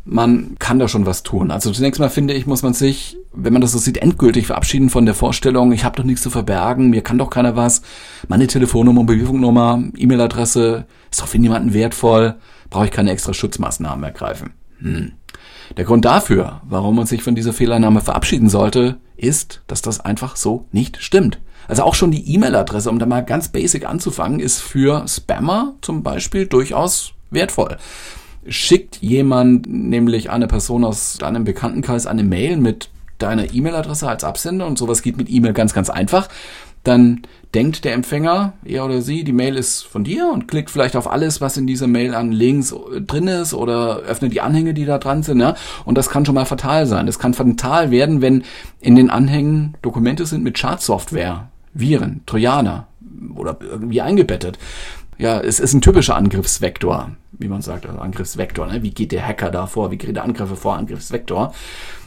man 0.09 0.55
kann 0.57 0.79
da 0.79 0.87
schon 0.87 1.05
was 1.05 1.21
tun. 1.23 1.51
Also 1.51 1.71
zunächst 1.71 1.99
mal 1.99 2.09
finde 2.09 2.33
ich, 2.33 2.47
muss 2.47 2.63
man 2.63 2.73
sich, 2.73 3.17
wenn 3.33 3.53
man 3.53 3.61
das 3.61 3.73
so 3.73 3.77
sieht, 3.77 3.97
endgültig 3.97 4.47
verabschieden 4.47 4.89
von 4.89 5.05
der 5.05 5.13
Vorstellung, 5.13 5.71
ich 5.73 5.83
habe 5.83 5.97
doch 5.97 6.05
nichts 6.05 6.21
zu 6.21 6.29
verbergen, 6.29 6.89
mir 6.89 7.01
kann 7.01 7.17
doch 7.17 7.29
keiner 7.29 7.55
was. 7.55 7.81
Meine 8.27 8.47
Telefonnummer, 8.47 9.01
Mobilfunknummer, 9.01 9.83
E-Mail-Adresse 9.95 10.85
ist 11.11 11.21
doch 11.21 11.27
für 11.27 11.39
niemanden 11.39 11.73
wertvoll, 11.73 12.35
brauche 12.69 12.85
ich 12.85 12.91
keine 12.91 13.11
extra 13.11 13.33
Schutzmaßnahmen 13.33 14.03
ergreifen. 14.03 14.53
Hm. 14.79 15.11
Der 15.75 15.83
Grund 15.83 16.05
dafür, 16.05 16.61
warum 16.63 16.95
man 16.95 17.05
sich 17.05 17.21
von 17.21 17.35
dieser 17.35 17.51
Fehlannahme 17.51 17.99
verabschieden 17.99 18.49
sollte, 18.49 18.97
ist, 19.17 19.61
dass 19.67 19.81
das 19.81 19.99
einfach 19.99 20.37
so 20.37 20.65
nicht 20.71 21.03
stimmt. 21.03 21.39
Also 21.67 21.83
auch 21.83 21.95
schon 21.95 22.11
die 22.11 22.33
E-Mail-Adresse, 22.33 22.89
um 22.89 22.97
da 22.97 23.05
mal 23.05 23.25
ganz 23.25 23.49
basic 23.49 23.85
anzufangen, 23.85 24.39
ist 24.39 24.61
für 24.61 25.05
Spammer 25.05 25.73
zum 25.81 26.01
Beispiel 26.01 26.45
durchaus 26.45 27.11
wertvoll 27.29 27.77
schickt 28.49 28.97
jemand, 29.01 29.67
nämlich 29.67 30.29
eine 30.29 30.47
Person 30.47 30.83
aus 30.83 31.17
deinem 31.17 31.43
Bekanntenkreis, 31.43 32.07
eine 32.07 32.23
Mail 32.23 32.57
mit 32.57 32.89
deiner 33.17 33.53
E-Mail-Adresse 33.53 34.07
als 34.07 34.23
Absender 34.23 34.67
und 34.67 34.77
sowas 34.77 35.01
geht 35.01 35.17
mit 35.17 35.29
E-Mail 35.29 35.53
ganz, 35.53 35.73
ganz 35.73 35.89
einfach, 35.89 36.29
dann 36.83 37.23
denkt 37.53 37.83
der 37.85 37.93
Empfänger, 37.93 38.53
er 38.63 38.85
oder 38.85 39.01
sie, 39.01 39.23
die 39.23 39.33
Mail 39.33 39.55
ist 39.57 39.83
von 39.83 40.03
dir 40.03 40.29
und 40.31 40.47
klickt 40.47 40.69
vielleicht 40.69 40.95
auf 40.95 41.09
alles, 41.09 41.41
was 41.41 41.57
in 41.57 41.67
dieser 41.67 41.87
Mail 41.87 42.13
an 42.13 42.31
Links 42.31 42.73
drin 43.05 43.27
ist 43.27 43.53
oder 43.53 43.97
öffnet 43.99 44.33
die 44.33 44.41
Anhänge, 44.41 44.73
die 44.73 44.85
da 44.85 44.97
dran 44.97 45.23
sind. 45.23 45.39
Ja? 45.39 45.55
Und 45.83 45.97
das 45.97 46.09
kann 46.09 46.25
schon 46.25 46.35
mal 46.35 46.45
fatal 46.45 46.85
sein. 46.85 47.07
Es 47.07 47.19
kann 47.19 47.33
fatal 47.33 47.91
werden, 47.91 48.21
wenn 48.21 48.43
in 48.79 48.95
den 48.95 49.09
Anhängen 49.09 49.75
Dokumente 49.81 50.25
sind 50.25 50.43
mit 50.43 50.57
Schadsoftware, 50.57 51.49
Viren, 51.73 52.21
Trojaner 52.25 52.87
oder 53.35 53.57
irgendwie 53.61 54.01
eingebettet 54.01 54.57
ja, 55.17 55.39
es 55.39 55.59
ist 55.59 55.73
ein 55.73 55.81
typischer 55.81 56.15
Angriffsvektor. 56.15 57.11
Wie 57.39 57.47
man 57.47 57.61
sagt, 57.61 57.85
also 57.85 57.99
Angriffsvektor. 57.99 58.67
Ne? 58.67 58.83
Wie 58.83 58.91
geht 58.91 59.11
der 59.11 59.25
Hacker 59.25 59.51
da 59.51 59.67
vor? 59.67 59.91
Wie 59.91 59.97
geht 59.97 60.15
der 60.15 60.23
Angreifer 60.23 60.55
vor? 60.55 60.75
Angriffsvektor. 60.75 61.53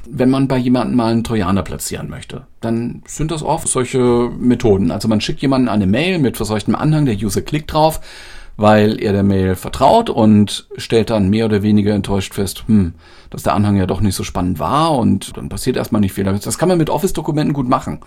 Wenn 0.08 0.30
man 0.30 0.48
bei 0.48 0.56
jemandem 0.56 0.96
mal 0.96 1.12
einen 1.12 1.24
Trojaner 1.24 1.62
platzieren 1.62 2.08
möchte, 2.08 2.46
dann 2.60 3.02
sind 3.06 3.30
das 3.30 3.42
oft 3.42 3.68
solche 3.68 4.30
Methoden. 4.38 4.90
Also 4.90 5.08
man 5.08 5.20
schickt 5.20 5.42
jemanden 5.42 5.68
eine 5.68 5.86
Mail 5.86 6.18
mit 6.18 6.36
verseuchtem 6.36 6.74
Anhang, 6.74 7.04
der 7.04 7.16
User 7.16 7.42
klickt 7.42 7.72
drauf, 7.72 8.00
weil 8.56 9.00
er 9.00 9.12
der 9.12 9.22
Mail 9.22 9.56
vertraut 9.56 10.10
und 10.10 10.68
stellt 10.76 11.10
dann 11.10 11.28
mehr 11.28 11.44
oder 11.44 11.62
weniger 11.62 11.94
enttäuscht 11.94 12.34
fest, 12.34 12.64
hm, 12.66 12.94
dass 13.28 13.42
der 13.42 13.54
Anhang 13.54 13.76
ja 13.76 13.86
doch 13.86 14.00
nicht 14.00 14.14
so 14.14 14.24
spannend 14.24 14.58
war 14.58 14.96
und 14.96 15.36
dann 15.36 15.48
passiert 15.48 15.76
erstmal 15.76 16.00
nicht 16.00 16.12
viel. 16.12 16.24
Das 16.24 16.58
kann 16.58 16.68
man 16.68 16.78
mit 16.78 16.90
Office-Dokumenten 16.90 17.52
gut 17.52 17.68
machen 17.68 18.00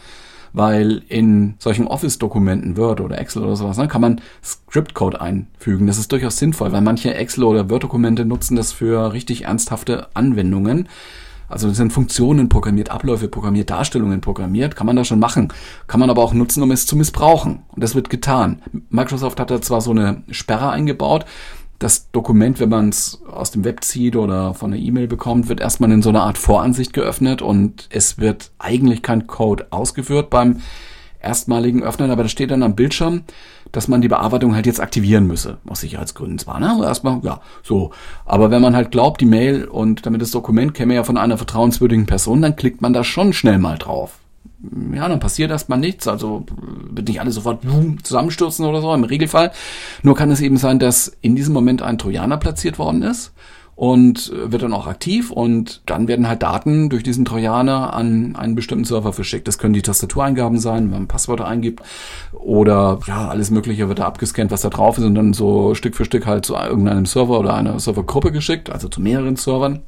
weil 0.54 1.02
in 1.10 1.56
solchen 1.58 1.88
Office-Dokumenten, 1.88 2.78
Word 2.78 3.02
oder 3.02 3.18
Excel 3.18 3.44
oder 3.44 3.56
sowas, 3.56 3.78
ne, 3.78 3.88
kann 3.88 4.02
man 4.02 4.22
Script-Code 4.44 5.20
einfügen. 5.20 5.88
Das 5.88 5.98
ist 5.98 6.12
durchaus 6.12 6.38
sinnvoll, 6.38 6.72
weil 6.72 6.82
manche 6.82 7.14
Excel- 7.14 7.44
oder 7.44 7.70
Word-Dokumente 7.70 8.24
nutzen 8.24 8.56
das 8.56 8.72
für 8.72 9.14
richtig 9.14 9.46
ernsthafte 9.46 10.08
Anwendungen. 10.14 10.88
Also 11.50 11.68
das 11.68 11.78
sind 11.78 11.94
Funktionen 11.94 12.50
programmiert, 12.50 12.90
Abläufe 12.90 13.28
programmiert, 13.28 13.70
Darstellungen 13.70 14.22
programmiert, 14.22 14.76
kann 14.76 14.88
man 14.88 14.96
da 14.96 15.04
schon 15.04 15.20
machen. 15.20 15.50
Kann 15.88 16.00
man 16.00 16.10
aber 16.10 16.24
auch 16.24 16.34
nutzen, 16.34 16.64
um 16.64 16.72
es 16.72 16.86
zu 16.86 16.96
missbrauchen. 16.96 17.64
Und 17.68 17.84
das 17.84 17.96
wird 17.96 18.10
getan. 18.10 18.62
Microsoft 18.90 19.40
hat 19.40 19.52
da 19.52 19.62
zwar 19.62 19.82
so 19.82 19.92
eine 19.92 20.24
Sperre 20.32 20.70
eingebaut, 20.70 21.26
das 21.84 22.10
Dokument, 22.12 22.60
wenn 22.62 22.70
man 22.70 22.90
es 22.90 23.22
aus 23.30 23.52
dem 23.52 23.66
Web 23.66 23.84
zieht 23.84 24.16
oder 24.16 24.54
von 24.54 24.72
der 24.72 24.80
E-Mail 24.80 25.08
bekommt, 25.08 25.50
wird 25.50 25.60
erstmal 25.60 25.92
in 25.92 26.02
so 26.02 26.10
einer 26.10 26.24
Art 26.24 26.38
Voransicht 26.38 26.94
geöffnet 26.94 27.42
und 27.42 27.90
es 27.92 28.18
wird 28.18 28.52
eigentlich 28.58 29.02
kein 29.02 29.28
Code 29.28 29.68
ausgeführt 29.70 30.30
beim 30.30 30.62
erstmaligen 31.20 31.84
Öffnen, 31.84 32.10
aber 32.10 32.24
da 32.24 32.30
steht 32.30 32.52
dann 32.52 32.63
am 32.63 32.75
Bildschirm, 32.75 33.24
dass 33.72 33.88
man 33.88 34.02
die 34.02 34.08
Bearbeitung 34.08 34.56
halt 34.56 34.66
jetzt 34.66 34.80
aktivieren 34.80 35.28
müsse. 35.28 35.58
Aus 35.68 35.82
Sicherheitsgründen 35.82 36.40
zwar, 36.40 36.60
ne? 36.60 36.72
Aber 36.72 36.86
erstmal, 36.86 37.20
ja, 37.24 37.42
so. 37.63 37.92
Aber 38.25 38.52
wenn 38.52 38.62
man 38.62 38.75
halt 38.75 38.92
glaubt, 38.92 39.20
die 39.20 39.25
Mail 39.25 39.66
und 39.66 40.06
damit 40.06 40.22
das 40.22 40.32
Dokument 40.32 40.74
käme 40.74 40.96
ja 40.96 41.04
von 41.04 41.18
einer 41.18 41.38
vertrauenswürdigen 41.38 42.06
Person, 42.06 42.42
dann 42.42 42.56
klickt 42.56 42.82
man 42.82 42.94
da 42.94 43.04
schon 43.04 43.34
schnell 43.34 43.58
mal 43.58 43.78
drauf 43.78 44.20
ja, 44.93 45.08
dann 45.08 45.20
passiert 45.20 45.51
erstmal 45.51 45.79
nichts, 45.79 46.08
also 46.08 46.46
wird 46.89 47.08
nicht 47.08 47.20
alles 47.20 47.36
sofort 47.36 47.63
zusammenstürzen 48.03 48.65
oder 48.65 48.82
so, 48.82 48.93
im 48.93 49.03
Regelfall. 49.03 49.51
Nur 50.03 50.15
kann 50.15 50.32
es 50.32 50.41
eben 50.41 50.58
sein, 50.58 50.79
dass 50.79 51.12
in 51.22 51.36
diesem 51.36 51.53
Moment 51.53 51.82
ein 51.82 51.98
Trojaner 51.98 52.38
platziert 52.38 52.79
worden 52.79 53.01
ist 53.01 53.34
und 53.75 54.32
wird 54.34 54.62
dann 54.62 54.74
auch 54.74 54.88
aktiv 54.88 55.32
und 55.32 55.82
dann 55.88 56.08
werden 56.08 56.27
halt 56.27 56.43
Daten 56.43 56.89
durch 56.89 57.03
diesen 57.03 57.25
Trojaner 57.25 57.93
an 57.93 58.36
einen 58.36 58.55
bestimmten 58.55 58.86
Server 58.86 59.13
verschickt. 59.13 59.48
Das 59.48 59.58
können 59.58 59.74
die 59.74 59.82
Tastatureingaben 59.82 60.60
sein, 60.60 60.84
wenn 60.84 60.91
man 60.91 61.08
Passwörter 61.08 61.48
eingibt 61.48 61.82
oder 62.32 63.00
ja, 63.08 63.27
alles 63.29 63.50
mögliche 63.50 63.88
wird 63.89 64.00
da 64.00 64.05
abgescannt, 64.05 64.51
was 64.51 64.62
da 64.62 64.70
drauf 64.70 64.98
ist 64.98 65.05
und 65.05 65.15
dann 65.15 65.34
so 65.34 65.74
Stück 65.74 65.96
für 65.96 66.05
Stück 66.05 66.27
halt 66.27 66.46
zu 66.46 66.55
irgendeinem 66.55 67.05
Server 67.05 67.39
oder 67.39 67.55
einer 67.55 67.79
Servergruppe 67.79 68.32
geschickt, 68.32 68.70
also 68.70 68.88
zu 68.88 69.01
mehreren 69.01 69.36
Servern 69.36 69.82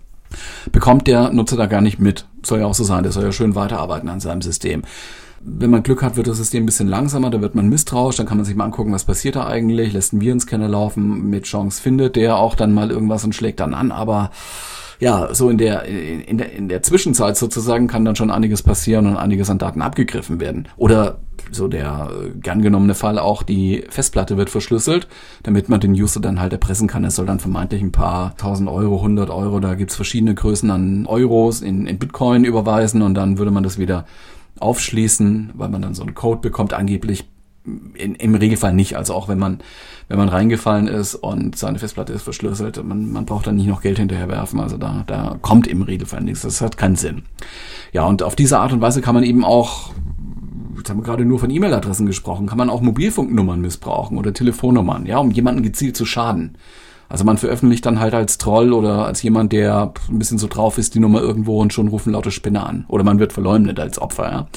bekommt 0.72 1.08
der 1.08 1.32
Nutzer 1.32 1.58
da 1.58 1.66
gar 1.66 1.82
nicht 1.82 2.00
mit. 2.00 2.26
Soll 2.44 2.60
ja 2.60 2.66
auch 2.66 2.74
so 2.74 2.84
sein, 2.84 3.04
der 3.04 3.12
soll 3.12 3.24
ja 3.24 3.32
schön 3.32 3.56
weiterarbeiten 3.56 4.10
an 4.10 4.20
seinem 4.20 4.42
System. 4.42 4.84
Wenn 5.42 5.70
man 5.70 5.84
Glück 5.84 6.02
hat, 6.02 6.16
wird 6.16 6.28
das 6.28 6.38
System 6.38 6.64
ein 6.64 6.66
bisschen 6.66 6.88
langsamer, 6.88 7.30
da 7.30 7.40
wird 7.40 7.54
man 7.54 7.70
misstrauisch, 7.70 8.16
dann 8.16 8.26
kann 8.26 8.38
man 8.38 8.46
sich 8.46 8.56
mal 8.56 8.66
angucken, 8.66 8.92
was 8.92 9.04
passiert 9.04 9.36
da 9.36 9.46
eigentlich, 9.46 9.94
lässt 9.94 10.14
einen 10.14 10.22
Virenscanner 10.22 10.68
laufen, 10.68 11.30
mit 11.30 11.44
Chance 11.44 11.82
findet 11.82 12.16
der 12.16 12.38
auch 12.38 12.56
dann 12.56 12.74
mal 12.74 12.90
irgendwas 12.90 13.24
und 13.24 13.36
schlägt 13.36 13.60
dann 13.60 13.76
an, 13.76 13.92
aber 13.92 14.32
ja, 15.00 15.34
so 15.34 15.50
in 15.50 15.58
der, 15.58 15.84
in 15.84 16.38
der, 16.38 16.52
in 16.54 16.70
der 16.70 16.82
Zwischenzeit 16.82 17.38
sozusagen 17.38 17.88
kann 17.88 18.06
dann 18.06 18.16
schon 18.16 18.32
einiges 18.32 18.64
passieren 18.64 19.08
und 19.08 19.18
einiges 19.18 19.50
an 19.50 19.58
Daten 19.58 19.82
abgegriffen 19.82 20.40
werden. 20.40 20.68
Oder 20.78 21.18
so 21.52 21.68
der 21.68 22.10
äh, 22.12 22.30
gern 22.40 22.62
genommene 22.62 22.96
Fall 22.96 23.20
auch, 23.20 23.44
die 23.44 23.84
Festplatte 23.90 24.38
wird 24.38 24.50
verschlüsselt, 24.50 25.08
damit 25.44 25.70
man 25.70 25.80
den 25.80 25.92
User 25.92 26.20
dann 26.20 26.40
halt 26.40 26.54
erpressen 26.54 26.88
kann. 26.88 27.04
Es 27.04 27.16
soll 27.16 27.26
dann 27.26 27.40
vermeintlich 27.40 27.82
ein 27.82 27.92
paar 27.92 28.36
tausend 28.38 28.70
Euro, 28.70 29.02
hundert 29.02 29.30
Euro, 29.30 29.60
da 29.60 29.76
gibt's 29.76 29.96
verschiedene 29.96 30.34
Größen 30.34 30.70
an 30.72 31.06
Euros 31.08 31.62
in, 31.62 31.88
in 31.88 32.00
Bitcoin 32.00 32.46
überweisen 32.46 33.02
und 33.02 33.16
dann 33.16 33.38
würde 33.38 33.52
man 33.52 33.64
das 33.64 33.78
wieder 33.78 34.06
aufschließen, 34.60 35.52
weil 35.54 35.70
man 35.70 35.82
dann 35.82 35.94
so 35.94 36.04
einen 36.04 36.16
Code 36.16 36.42
bekommt, 36.42 36.74
angeblich 36.74 37.26
in, 37.96 38.16
im 38.16 38.36
Regelfall 38.36 38.74
nicht. 38.74 38.96
Also 38.96 39.14
auch 39.14 39.28
wenn 39.28 39.40
man, 39.40 39.60
wenn 40.08 40.18
man 40.18 40.30
reingefallen 40.30 40.88
ist 40.88 41.16
und 41.16 41.58
seine 41.58 41.80
Festplatte 41.80 42.14
ist 42.14 42.24
verschlüsselt, 42.24 42.84
man, 42.84 43.12
man 43.12 43.26
braucht 43.26 43.48
dann 43.48 43.56
nicht 43.56 43.68
noch 43.68 43.82
Geld 43.82 43.98
hinterher 43.98 44.30
werfen. 44.30 44.60
Also 44.60 44.78
da, 44.78 45.04
da 45.08 45.38
kommt 45.42 45.68
im 45.68 45.82
Regelfall 45.82 46.22
nichts. 46.22 46.42
Das 46.42 46.62
hat 46.62 46.78
keinen 46.78 46.96
Sinn. 46.96 47.24
Ja, 47.92 48.06
und 48.06 48.24
auf 48.24 48.36
diese 48.36 48.60
Art 48.60 48.74
und 48.74 48.82
Weise 48.82 49.02
kann 49.02 49.16
man 49.16 49.24
eben 49.24 49.44
auch, 49.44 49.92
jetzt 50.78 50.90
haben 50.90 51.00
wir 51.00 51.04
gerade 51.04 51.26
nur 51.26 51.40
von 51.40 51.50
E-Mail-Adressen 51.50 52.06
gesprochen, 52.06 52.48
kann 52.48 52.58
man 52.58 52.70
auch 52.70 52.82
Mobilfunknummern 52.82 53.62
missbrauchen 53.62 54.18
oder 54.18 54.34
Telefonnummern, 54.34 55.06
ja, 55.06 55.18
um 55.18 55.32
jemanden 55.32 55.64
gezielt 55.64 55.98
zu 55.98 56.06
schaden. 56.06 56.58
Also 57.08 57.24
man 57.24 57.38
veröffentlicht 57.38 57.86
dann 57.86 58.00
halt 58.00 58.14
als 58.14 58.38
Troll 58.38 58.74
oder 58.74 59.06
als 59.06 59.22
jemand, 59.22 59.54
der 59.54 59.94
ein 60.10 60.20
bisschen 60.20 60.38
so 60.40 60.48
drauf 60.48 60.78
ist, 60.78 60.96
die 60.96 61.00
Nummer 61.00 61.22
irgendwo 61.22 61.62
und 61.62 61.72
schon 61.72 61.88
rufen 61.88 62.14
laute 62.14 62.32
Spinner 62.32 62.68
an. 62.68 62.86
Oder 62.88 63.04
man 63.04 63.20
wird 63.20 63.32
verleumdet 63.32 63.80
als 63.80 64.00
Opfer, 64.00 64.32
ja. 64.32 64.48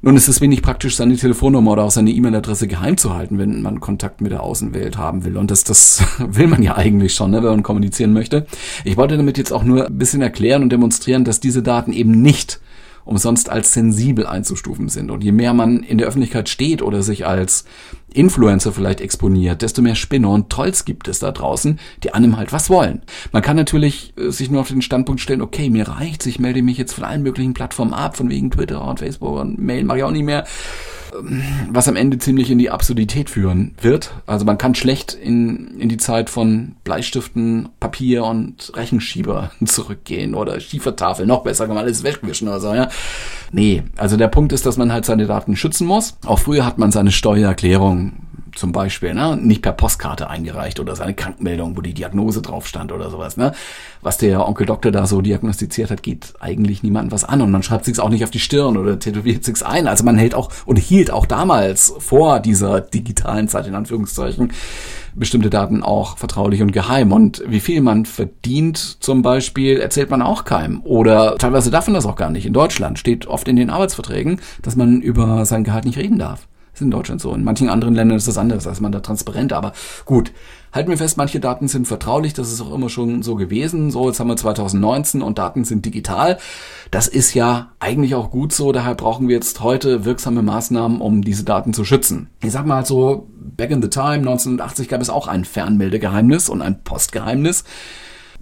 Nun 0.00 0.16
ist 0.16 0.28
es 0.28 0.40
wenig 0.40 0.62
praktisch, 0.62 0.96
seine 0.96 1.16
Telefonnummer 1.16 1.72
oder 1.72 1.84
auch 1.84 1.90
seine 1.90 2.10
E-Mail-Adresse 2.10 2.68
geheim 2.68 2.96
zu 2.96 3.14
halten, 3.14 3.38
wenn 3.38 3.62
man 3.62 3.80
Kontakt 3.80 4.20
mit 4.20 4.30
der 4.30 4.42
Außenwelt 4.44 4.96
haben 4.96 5.24
will. 5.24 5.36
Und 5.36 5.50
das, 5.50 5.64
das 5.64 6.02
will 6.18 6.46
man 6.46 6.62
ja 6.62 6.76
eigentlich 6.76 7.14
schon, 7.14 7.32
ne, 7.32 7.42
wenn 7.42 7.50
man 7.50 7.62
kommunizieren 7.62 8.12
möchte. 8.12 8.46
Ich 8.84 8.96
wollte 8.96 9.16
damit 9.16 9.38
jetzt 9.38 9.52
auch 9.52 9.64
nur 9.64 9.86
ein 9.86 9.98
bisschen 9.98 10.22
erklären 10.22 10.62
und 10.62 10.70
demonstrieren, 10.70 11.24
dass 11.24 11.40
diese 11.40 11.62
Daten 11.62 11.92
eben 11.92 12.22
nicht 12.22 12.60
umsonst 13.08 13.48
als 13.48 13.72
sensibel 13.72 14.26
einzustufen 14.26 14.90
sind. 14.90 15.10
Und 15.10 15.24
je 15.24 15.32
mehr 15.32 15.54
man 15.54 15.82
in 15.82 15.96
der 15.96 16.06
Öffentlichkeit 16.06 16.48
steht 16.48 16.82
oder 16.82 17.02
sich 17.02 17.26
als 17.26 17.64
Influencer 18.12 18.72
vielleicht 18.72 19.00
exponiert, 19.00 19.62
desto 19.62 19.80
mehr 19.80 19.94
Spinner 19.94 20.30
und 20.30 20.50
Trolls 20.50 20.84
gibt 20.84 21.08
es 21.08 21.18
da 21.18 21.32
draußen, 21.32 21.78
die 22.02 22.12
einem 22.12 22.36
halt 22.36 22.52
was 22.52 22.68
wollen. 22.68 23.00
Man 23.32 23.42
kann 23.42 23.56
natürlich 23.56 24.12
äh, 24.18 24.30
sich 24.30 24.50
nur 24.50 24.60
auf 24.60 24.68
den 24.68 24.82
Standpunkt 24.82 25.22
stellen, 25.22 25.40
okay, 25.40 25.70
mir 25.70 25.88
reicht's, 25.88 26.26
ich 26.26 26.38
melde 26.38 26.62
mich 26.62 26.76
jetzt 26.76 26.92
von 26.92 27.04
allen 27.04 27.22
möglichen 27.22 27.54
Plattformen 27.54 27.94
ab, 27.94 28.16
von 28.16 28.28
wegen 28.28 28.50
Twitter 28.50 28.86
und 28.86 28.98
Facebook 28.98 29.38
und 29.38 29.58
Mail 29.58 29.84
mache 29.84 29.98
ich 29.98 30.04
auch 30.04 30.10
nicht 30.10 30.24
mehr 30.24 30.44
was 31.70 31.88
am 31.88 31.96
Ende 31.96 32.18
ziemlich 32.18 32.50
in 32.50 32.58
die 32.58 32.70
Absurdität 32.70 33.30
führen 33.30 33.74
wird. 33.80 34.12
Also 34.26 34.44
man 34.44 34.58
kann 34.58 34.74
schlecht 34.74 35.14
in, 35.14 35.78
in 35.78 35.88
die 35.88 35.96
Zeit 35.96 36.30
von 36.30 36.76
Bleistiften, 36.84 37.68
Papier 37.80 38.24
und 38.24 38.72
Rechenschieber 38.74 39.50
zurückgehen 39.64 40.34
oder 40.34 40.60
Schiefertafel, 40.60 41.26
noch 41.26 41.42
besser 41.42 41.66
kann 41.66 41.74
man 41.74 41.84
alles 41.84 42.02
wegwischen 42.02 42.48
oder 42.48 42.60
so, 42.60 42.74
ja. 42.74 42.88
Nee, 43.50 43.82
also 43.96 44.16
der 44.16 44.28
Punkt 44.28 44.52
ist, 44.52 44.66
dass 44.66 44.76
man 44.76 44.92
halt 44.92 45.04
seine 45.04 45.26
Daten 45.26 45.56
schützen 45.56 45.86
muss. 45.86 46.18
Auch 46.26 46.38
früher 46.38 46.66
hat 46.66 46.78
man 46.78 46.92
seine 46.92 47.10
Steuererklärung 47.10 48.12
zum 48.58 48.72
Beispiel, 48.72 49.14
ne, 49.14 49.36
nicht 49.36 49.62
per 49.62 49.72
Postkarte 49.72 50.28
eingereicht 50.28 50.80
oder 50.80 50.96
seine 50.96 51.14
Krankmeldung, 51.14 51.76
wo 51.76 51.80
die 51.80 51.94
Diagnose 51.94 52.42
drauf 52.42 52.66
stand 52.66 52.92
oder 52.92 53.10
sowas, 53.10 53.36
ne. 53.36 53.52
Was 54.02 54.18
der 54.18 54.46
Onkel 54.46 54.66
Doktor 54.66 54.92
da 54.92 55.06
so 55.06 55.20
diagnostiziert 55.20 55.90
hat, 55.90 56.02
geht 56.02 56.34
eigentlich 56.40 56.82
niemandem 56.82 57.12
was 57.12 57.24
an 57.24 57.40
und 57.40 57.50
man 57.50 57.62
schreibt 57.62 57.84
sich's 57.84 57.98
auch 57.98 58.10
nicht 58.10 58.24
auf 58.24 58.30
die 58.30 58.38
Stirn 58.38 58.76
oder 58.76 58.98
tätowiert 58.98 59.44
sich's 59.44 59.62
ein. 59.62 59.86
Also 59.86 60.04
man 60.04 60.18
hält 60.18 60.34
auch 60.34 60.50
und 60.66 60.78
hielt 60.78 61.10
auch 61.10 61.26
damals 61.26 61.94
vor 61.98 62.40
dieser 62.40 62.80
digitalen 62.80 63.48
Zeit 63.48 63.66
in 63.66 63.74
Anführungszeichen 63.74 64.52
bestimmte 65.14 65.50
Daten 65.50 65.82
auch 65.82 66.16
vertraulich 66.18 66.62
und 66.62 66.72
geheim. 66.72 67.12
Und 67.12 67.42
wie 67.46 67.60
viel 67.60 67.80
man 67.80 68.06
verdient 68.06 69.02
zum 69.02 69.22
Beispiel, 69.22 69.78
erzählt 69.78 70.10
man 70.10 70.22
auch 70.22 70.44
keinem. 70.44 70.80
Oder 70.82 71.36
teilweise 71.38 71.70
darf 71.70 71.86
man 71.86 71.94
das 71.94 72.06
auch 72.06 72.16
gar 72.16 72.30
nicht. 72.30 72.46
In 72.46 72.52
Deutschland 72.52 72.98
steht 72.98 73.26
oft 73.26 73.48
in 73.48 73.56
den 73.56 73.70
Arbeitsverträgen, 73.70 74.40
dass 74.62 74.76
man 74.76 75.00
über 75.00 75.44
sein 75.44 75.64
Gehalt 75.64 75.84
nicht 75.84 75.98
reden 75.98 76.18
darf 76.18 76.46
ist 76.78 76.82
in 76.82 76.90
Deutschland 76.90 77.20
so. 77.20 77.34
In 77.34 77.44
manchen 77.44 77.68
anderen 77.68 77.94
Ländern 77.94 78.16
ist 78.16 78.28
das 78.28 78.38
anders, 78.38 78.64
da 78.64 78.70
ist 78.70 78.80
man 78.80 78.92
da 78.92 79.00
transparent. 79.00 79.52
Aber 79.52 79.72
gut, 80.04 80.32
halten 80.72 80.90
wir 80.90 80.96
fest, 80.96 81.16
manche 81.16 81.40
Daten 81.40 81.68
sind 81.68 81.86
vertraulich. 81.86 82.34
Das 82.34 82.52
ist 82.52 82.60
auch 82.60 82.72
immer 82.72 82.88
schon 82.88 83.22
so 83.22 83.34
gewesen. 83.34 83.90
So, 83.90 84.08
jetzt 84.08 84.20
haben 84.20 84.28
wir 84.28 84.36
2019 84.36 85.22
und 85.22 85.38
Daten 85.38 85.64
sind 85.64 85.84
digital. 85.84 86.38
Das 86.90 87.08
ist 87.08 87.34
ja 87.34 87.72
eigentlich 87.80 88.14
auch 88.14 88.30
gut 88.30 88.52
so. 88.52 88.72
Daher 88.72 88.94
brauchen 88.94 89.28
wir 89.28 89.34
jetzt 89.34 89.60
heute 89.60 90.04
wirksame 90.04 90.42
Maßnahmen, 90.42 91.00
um 91.00 91.22
diese 91.22 91.44
Daten 91.44 91.74
zu 91.74 91.84
schützen. 91.84 92.30
Ich 92.42 92.52
sag 92.52 92.66
mal 92.66 92.86
so, 92.86 93.28
back 93.34 93.70
in 93.70 93.82
the 93.82 93.90
time, 93.90 94.18
1980 94.18 94.88
gab 94.88 95.00
es 95.00 95.10
auch 95.10 95.26
ein 95.26 95.44
Fernmeldegeheimnis 95.44 96.48
und 96.48 96.62
ein 96.62 96.82
Postgeheimnis 96.84 97.64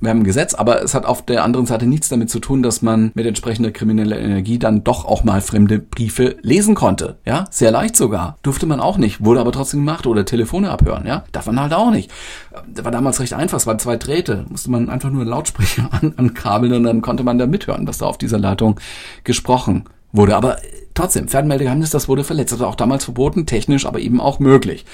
wir 0.01 0.11
haben 0.11 0.21
ein 0.21 0.25
Gesetz, 0.25 0.55
aber 0.55 0.83
es 0.83 0.95
hat 0.95 1.07
auf 1.07 1.25
der 1.25 1.43
anderen 1.43 1.67
Seite 1.67 1.87
nichts 1.87 2.09
damit 2.09 2.29
zu 2.29 2.39
tun, 2.39 2.63
dass 2.63 2.83
man 2.83 3.13
mit 3.15 3.27
entsprechender 3.27 3.71
krimineller 3.71 4.19
Energie 4.19 4.59
dann 4.59 4.85
doch 4.85 5.05
auch 5.05 5.25
mal 5.25 5.41
fremde 5.41 5.79
Briefe 5.79 6.37
lesen 6.43 6.75
konnte. 6.75 7.17
Ja, 7.25 7.47
sehr 7.51 7.71
leicht 7.71 7.97
sogar. 7.97 8.37
Durfte 8.43 8.67
man 8.67 8.81
auch 8.81 8.99
nicht, 8.99 9.25
wurde 9.25 9.41
aber 9.41 9.53
trotzdem 9.53 9.81
gemacht 9.81 10.07
oder 10.07 10.25
Telefone 10.25 10.71
abhören. 10.71 11.07
Ja, 11.07 11.25
darf 11.33 11.47
man 11.47 11.61
halt 11.61 11.73
auch 11.73 11.91
nicht. 11.91 12.11
Das 12.73 12.85
war 12.85 12.93
damals 12.93 13.21
recht 13.21 13.33
einfach, 13.33 13.59
es 13.59 13.67
waren 13.67 13.79
zwei 13.79 13.97
Drähte. 13.97 14.45
Musste 14.51 14.71
man 14.71 14.91
einfach 14.91 15.11
nur 15.11 15.23
einen 15.23 15.31
Lautsprecher 15.31 15.89
an, 16.01 16.15
ankabeln 16.17 16.75
und 16.75 16.85
dann 16.85 17.01
konnte 17.01 17.25
man 17.25 17.39
da 17.39 17.47
mithören, 17.47 17.87
was 17.87 17.99
da 17.99 18.07
auf 18.07 18.19
dieser 18.19 18.39
Leitung 18.39 18.79
gesprochen 19.25 19.85
wurde. 20.13 20.37
Aber 20.37 20.59
trotzdem, 20.95 21.29
Fernmeldegeheimnis, 21.29 21.91
das 21.91 22.09
wurde 22.09 22.25
verletzt. 22.25 22.53
Das 22.53 22.61
war 22.61 22.69
auch 22.69 22.75
damals 22.75 23.05
verboten, 23.05 23.47
technisch, 23.47 23.87
aber 23.87 24.01
eben 24.01 24.21
auch 24.21 24.41
möglich. 24.41 24.85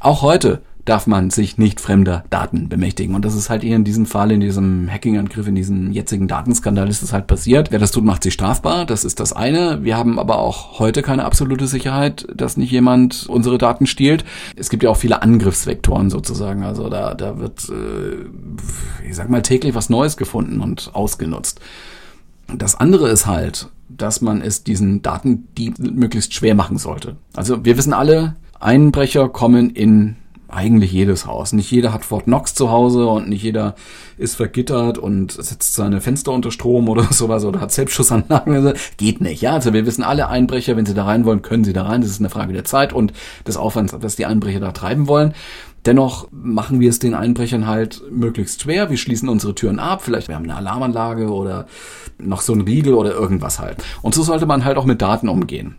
Auch 0.00 0.22
heute 0.22 0.62
darf 0.84 1.06
man 1.06 1.30
sich 1.30 1.58
nicht 1.58 1.80
fremder 1.80 2.24
Daten 2.30 2.68
bemächtigen. 2.68 3.14
Und 3.14 3.24
das 3.24 3.36
ist 3.36 3.50
halt 3.50 3.62
eher 3.62 3.76
in 3.76 3.84
diesem 3.84 4.06
Fall, 4.06 4.32
in 4.32 4.40
diesem 4.40 4.90
Hacking-Angriff, 4.90 5.46
in 5.46 5.54
diesem 5.54 5.92
jetzigen 5.92 6.26
Datenskandal 6.26 6.88
ist 6.88 7.02
das 7.02 7.12
halt 7.12 7.28
passiert. 7.28 7.70
Wer 7.70 7.78
das 7.78 7.92
tut, 7.92 8.04
macht 8.04 8.24
sich 8.24 8.34
strafbar. 8.34 8.84
Das 8.84 9.04
ist 9.04 9.20
das 9.20 9.32
eine. 9.32 9.84
Wir 9.84 9.96
haben 9.96 10.18
aber 10.18 10.38
auch 10.38 10.80
heute 10.80 11.02
keine 11.02 11.24
absolute 11.24 11.68
Sicherheit, 11.68 12.26
dass 12.34 12.56
nicht 12.56 12.72
jemand 12.72 13.26
unsere 13.28 13.58
Daten 13.58 13.86
stiehlt. 13.86 14.24
Es 14.56 14.70
gibt 14.70 14.82
ja 14.82 14.90
auch 14.90 14.96
viele 14.96 15.22
Angriffsvektoren 15.22 16.10
sozusagen. 16.10 16.64
Also 16.64 16.88
da, 16.88 17.14
da 17.14 17.38
wird, 17.38 17.68
äh, 17.68 19.06
ich 19.08 19.14
sag 19.14 19.30
mal, 19.30 19.42
täglich 19.42 19.76
was 19.76 19.88
Neues 19.88 20.16
gefunden 20.16 20.60
und 20.60 20.90
ausgenutzt. 20.94 21.60
Das 22.52 22.74
andere 22.74 23.08
ist 23.08 23.26
halt, 23.26 23.68
dass 23.88 24.20
man 24.20 24.40
es 24.40 24.64
diesen 24.64 25.02
Datendieb 25.02 25.78
möglichst 25.78 26.34
schwer 26.34 26.56
machen 26.56 26.78
sollte. 26.78 27.16
Also 27.34 27.64
wir 27.64 27.76
wissen 27.76 27.92
alle, 27.92 28.34
Einbrecher 28.58 29.28
kommen 29.28 29.70
in 29.70 30.16
eigentlich 30.52 30.92
jedes 30.92 31.26
Haus. 31.26 31.52
Nicht 31.52 31.70
jeder 31.70 31.92
hat 31.92 32.04
Fort 32.04 32.24
Knox 32.24 32.54
zu 32.54 32.70
Hause 32.70 33.06
und 33.06 33.28
nicht 33.28 33.42
jeder 33.42 33.74
ist 34.18 34.36
vergittert 34.36 34.98
und 34.98 35.32
setzt 35.32 35.74
seine 35.74 36.00
Fenster 36.00 36.32
unter 36.32 36.50
Strom 36.50 36.88
oder 36.88 37.04
sowas 37.10 37.44
oder 37.44 37.60
hat 37.60 37.72
Selbstschussanlagen. 37.72 38.54
Also 38.54 38.72
geht 38.96 39.20
nicht, 39.20 39.42
ja. 39.42 39.52
Also 39.52 39.72
wir 39.72 39.86
wissen 39.86 40.02
alle 40.02 40.28
Einbrecher, 40.28 40.76
wenn 40.76 40.86
sie 40.86 40.94
da 40.94 41.04
rein 41.04 41.24
wollen, 41.24 41.42
können 41.42 41.64
sie 41.64 41.72
da 41.72 41.84
rein. 41.84 42.00
Das 42.00 42.10
ist 42.10 42.20
eine 42.20 42.30
Frage 42.30 42.52
der 42.52 42.64
Zeit 42.64 42.92
und 42.92 43.12
des 43.46 43.56
Aufwands, 43.56 43.94
was 43.98 44.16
die 44.16 44.26
Einbrecher 44.26 44.60
da 44.60 44.72
treiben 44.72 45.08
wollen. 45.08 45.34
Dennoch 45.84 46.28
machen 46.30 46.78
wir 46.78 46.90
es 46.90 47.00
den 47.00 47.14
Einbrechern 47.14 47.66
halt 47.66 48.02
möglichst 48.10 48.62
schwer. 48.62 48.88
Wir 48.88 48.96
schließen 48.96 49.28
unsere 49.28 49.54
Türen 49.54 49.80
ab. 49.80 50.02
Vielleicht 50.02 50.28
wir 50.28 50.36
haben 50.36 50.44
eine 50.44 50.54
Alarmanlage 50.54 51.32
oder 51.32 51.66
noch 52.18 52.40
so 52.40 52.52
ein 52.52 52.60
Riegel 52.60 52.94
oder 52.94 53.12
irgendwas 53.12 53.58
halt. 53.58 53.82
Und 54.00 54.14
so 54.14 54.22
sollte 54.22 54.46
man 54.46 54.64
halt 54.64 54.76
auch 54.76 54.84
mit 54.84 55.02
Daten 55.02 55.28
umgehen. 55.28 55.74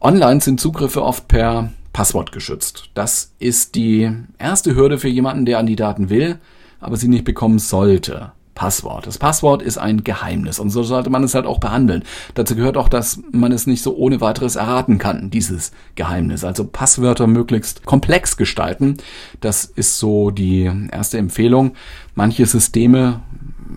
Online 0.00 0.40
sind 0.40 0.60
Zugriffe 0.60 1.02
oft 1.02 1.26
per 1.26 1.70
Passwort 1.92 2.32
geschützt. 2.32 2.90
Das 2.94 3.32
ist 3.38 3.74
die 3.74 4.10
erste 4.38 4.74
Hürde 4.74 4.98
für 4.98 5.08
jemanden, 5.08 5.44
der 5.44 5.58
an 5.58 5.66
die 5.66 5.76
Daten 5.76 6.10
will, 6.10 6.38
aber 6.80 6.96
sie 6.96 7.08
nicht 7.08 7.24
bekommen 7.24 7.58
sollte. 7.58 8.32
Passwort. 8.60 9.06
Das 9.06 9.16
Passwort 9.16 9.62
ist 9.62 9.78
ein 9.78 10.04
Geheimnis 10.04 10.58
und 10.58 10.68
so 10.68 10.82
sollte 10.82 11.08
man 11.08 11.24
es 11.24 11.34
halt 11.34 11.46
auch 11.46 11.60
behandeln. 11.60 12.02
Dazu 12.34 12.54
gehört 12.54 12.76
auch, 12.76 12.90
dass 12.90 13.18
man 13.32 13.52
es 13.52 13.66
nicht 13.66 13.80
so 13.80 13.96
ohne 13.96 14.20
weiteres 14.20 14.56
erraten 14.56 14.98
kann, 14.98 15.30
dieses 15.30 15.72
Geheimnis. 15.94 16.44
Also 16.44 16.66
Passwörter 16.66 17.26
möglichst 17.26 17.86
komplex 17.86 18.36
gestalten. 18.36 18.98
Das 19.40 19.64
ist 19.64 19.98
so 19.98 20.30
die 20.30 20.70
erste 20.92 21.16
Empfehlung. 21.16 21.72
Manche 22.14 22.44
Systeme 22.44 23.20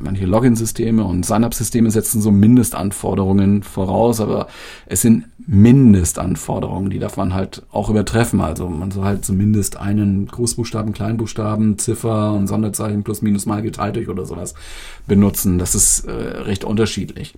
manche 0.02 0.26
Login-Systeme 0.26 1.04
und 1.04 1.26
Sign-up-Systeme 1.26 1.92
setzen 1.92 2.22
so 2.22 2.32
Mindestanforderungen 2.32 3.64
voraus, 3.64 4.20
aber 4.20 4.48
es 4.86 5.02
sind 5.02 5.26
Mindestanforderungen, 5.46 6.90
die 6.90 7.00
darf 7.00 7.18
man 7.18 7.34
halt 7.34 7.64
auch 7.72 7.90
übertreffen. 7.90 8.42
Also 8.42 8.70
man 8.70 8.92
soll 8.92 9.06
halt 9.06 9.26
zumindest 9.26 9.78
einen 9.78 10.28
Großbuchstaben, 10.28 10.94
Kleinbuchstaben, 10.94 11.78
Ziffer 11.78 12.34
und 12.34 12.48
Sonderzeichen 12.48 13.04
plus 13.04 13.22
minus 13.22 13.46
mal 13.46 13.62
geteilt 13.62 13.96
durch 13.96 14.10
oder 14.10 14.26
sowas 14.26 14.54
benutzen. 15.08 15.60
Das 15.60 15.76
ist 15.76 16.06
äh, 16.06 16.12
recht 16.12 16.64
unterschiedlich. 16.64 17.34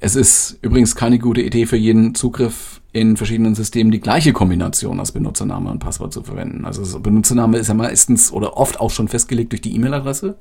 Es 0.00 0.16
ist 0.16 0.58
übrigens 0.62 0.96
keine 0.96 1.18
gute 1.18 1.42
Idee 1.42 1.66
für 1.66 1.76
jeden 1.76 2.14
Zugriff 2.14 2.81
in 2.92 3.16
verschiedenen 3.16 3.54
Systemen 3.54 3.90
die 3.90 4.00
gleiche 4.00 4.32
Kombination 4.32 5.00
aus 5.00 5.12
Benutzername 5.12 5.70
und 5.70 5.78
Passwort 5.78 6.12
zu 6.12 6.22
verwenden. 6.22 6.66
Also 6.66 7.00
Benutzername 7.00 7.56
ist 7.56 7.68
ja 7.68 7.74
meistens 7.74 8.30
oder 8.30 8.56
oft 8.58 8.80
auch 8.80 8.90
schon 8.90 9.08
festgelegt 9.08 9.52
durch 9.52 9.62
die 9.62 9.74
E-Mail-Adresse. 9.74 10.36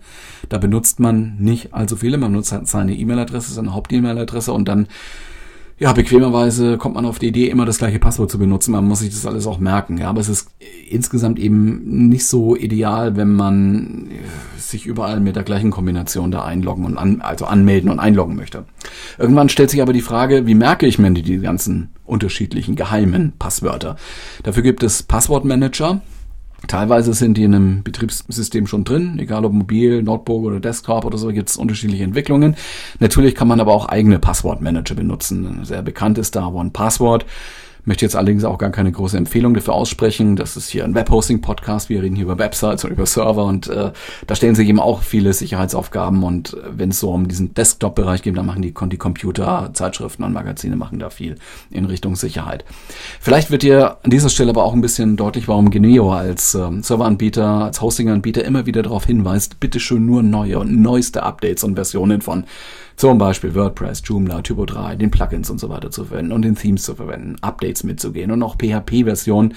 Da 0.49 0.57
benutzt 0.57 0.99
man 0.99 1.37
nicht 1.39 1.73
allzu 1.73 1.95
viele. 1.95 2.17
Man 2.17 2.31
benutzt 2.31 2.51
halt 2.51 2.67
seine 2.67 2.93
E-Mail-Adresse, 2.93 3.53
seine 3.53 3.73
Haupt-E-Mail-Adresse 3.73 4.51
und 4.51 4.67
dann 4.67 4.87
ja, 5.81 5.93
bequemerweise 5.93 6.77
kommt 6.77 6.93
man 6.93 7.07
auf 7.07 7.17
die 7.17 7.29
Idee, 7.29 7.49
immer 7.49 7.65
das 7.65 7.79
gleiche 7.79 7.97
Passwort 7.97 8.29
zu 8.29 8.37
benutzen. 8.37 8.71
Man 8.71 8.85
muss 8.85 8.99
sich 8.99 9.09
das 9.09 9.25
alles 9.25 9.47
auch 9.47 9.57
merken. 9.57 9.97
Ja, 9.97 10.09
aber 10.09 10.19
es 10.21 10.29
ist 10.29 10.49
insgesamt 10.87 11.39
eben 11.39 12.07
nicht 12.07 12.27
so 12.27 12.55
ideal, 12.55 13.15
wenn 13.15 13.33
man 13.33 14.09
sich 14.69 14.85
überall 14.85 15.19
mit 15.19 15.35
der 15.35 15.43
gleichen 15.43 15.71
Kombination 15.71 16.31
da 16.31 16.43
einloggen 16.43 16.85
und 16.85 16.97
an, 16.97 17.21
also 17.21 17.45
anmelden 17.45 17.89
und 17.89 17.99
einloggen 17.99 18.35
möchte. 18.35 18.65
Irgendwann 19.17 19.49
stellt 19.49 19.69
sich 19.69 19.81
aber 19.81 19.93
die 19.93 20.01
Frage, 20.01 20.45
wie 20.47 20.55
merke 20.55 20.85
ich 20.85 20.99
mir 20.99 21.11
die 21.11 21.39
ganzen 21.39 21.89
unterschiedlichen 22.05 22.75
geheimen 22.75 23.33
Passwörter? 23.39 23.95
Dafür 24.43 24.63
gibt 24.63 24.83
es 24.83 25.03
Passwortmanager. 25.03 26.01
Teilweise 26.67 27.13
sind 27.13 27.37
die 27.37 27.43
in 27.43 27.55
einem 27.55 27.83
Betriebssystem 27.83 28.67
schon 28.67 28.83
drin, 28.83 29.17
egal 29.19 29.45
ob 29.45 29.53
mobil, 29.53 30.03
Notebook 30.03 30.43
oder 30.43 30.59
Desktop 30.59 31.05
oder 31.05 31.17
so, 31.17 31.29
gibt 31.29 31.49
es 31.49 31.57
unterschiedliche 31.57 32.03
Entwicklungen. 32.03 32.55
Natürlich 32.99 33.33
kann 33.33 33.47
man 33.47 33.59
aber 33.59 33.73
auch 33.73 33.87
eigene 33.87 34.19
Passwortmanager 34.19 34.93
benutzen. 34.93 35.65
Sehr 35.65 35.81
bekannt 35.81 36.19
ist 36.19 36.35
da 36.35 36.47
OnePassword. 36.47 37.25
Möchte 37.83 38.05
jetzt 38.05 38.15
allerdings 38.15 38.43
auch 38.43 38.57
gar 38.57 38.69
keine 38.69 38.91
große 38.91 39.17
Empfehlung 39.17 39.53
dafür 39.53 39.73
aussprechen. 39.73 40.35
Das 40.35 40.55
ist 40.55 40.69
hier 40.69 40.83
ein 40.83 40.93
Webhosting-Podcast. 40.93 41.89
Wir 41.89 42.03
reden 42.03 42.15
hier 42.15 42.25
über 42.25 42.37
Websites 42.37 42.83
und 42.83 42.91
über 42.91 43.05
Server 43.05 43.45
und 43.45 43.67
äh, 43.67 43.91
da 44.27 44.35
stellen 44.35 44.55
sich 44.55 44.69
eben 44.69 44.79
auch 44.79 45.01
viele 45.01 45.33
Sicherheitsaufgaben 45.33 46.23
und 46.23 46.53
äh, 46.53 46.57
wenn 46.77 46.89
es 46.89 46.99
so 46.99 47.11
um 47.11 47.27
diesen 47.27 47.53
Desktop-Bereich 47.53 48.21
geht, 48.21 48.37
dann 48.37 48.45
machen 48.45 48.61
die, 48.61 48.73
die 48.73 48.97
Computer, 48.97 49.71
Zeitschriften 49.73 50.23
und 50.23 50.33
Magazine 50.33 50.75
machen 50.75 50.99
da 50.99 51.09
viel 51.09 51.35
in 51.69 51.85
Richtung 51.85 52.15
Sicherheit. 52.15 52.65
Vielleicht 53.19 53.51
wird 53.51 53.63
dir 53.63 53.97
an 54.03 54.11
dieser 54.11 54.29
Stelle 54.29 54.51
aber 54.51 54.63
auch 54.63 54.73
ein 54.73 54.81
bisschen 54.81 55.17
deutlich, 55.17 55.47
warum 55.47 55.71
Geneo 55.71 56.13
als 56.13 56.53
äh, 56.53 56.69
Serveranbieter, 56.81 57.65
als 57.65 57.81
Hosting-Anbieter 57.81 58.45
immer 58.45 58.65
wieder 58.65 58.83
darauf 58.83 59.05
hinweist, 59.05 59.59
bitteschön 59.59 60.05
nur 60.05 60.21
neue 60.23 60.59
und 60.59 60.81
neueste 60.81 61.23
Updates 61.23 61.63
und 61.63 61.75
Versionen 61.75 62.21
von 62.21 62.45
zum 62.95 63.17
Beispiel 63.17 63.55
WordPress, 63.55 64.01
Joomla, 64.05 64.41
Typo 64.41 64.65
3, 64.65 64.95
den 64.95 65.11
Plugins 65.11 65.49
und 65.49 65.59
so 65.59 65.69
weiter 65.69 65.91
zu 65.91 66.05
verwenden 66.05 66.31
und 66.31 66.43
den 66.43 66.55
Themes 66.55 66.83
zu 66.83 66.95
verwenden, 66.95 67.37
Updates 67.41 67.83
mitzugehen 67.83 68.31
und 68.31 68.43
auch 68.43 68.55
PHP-Versionen, 68.57 69.55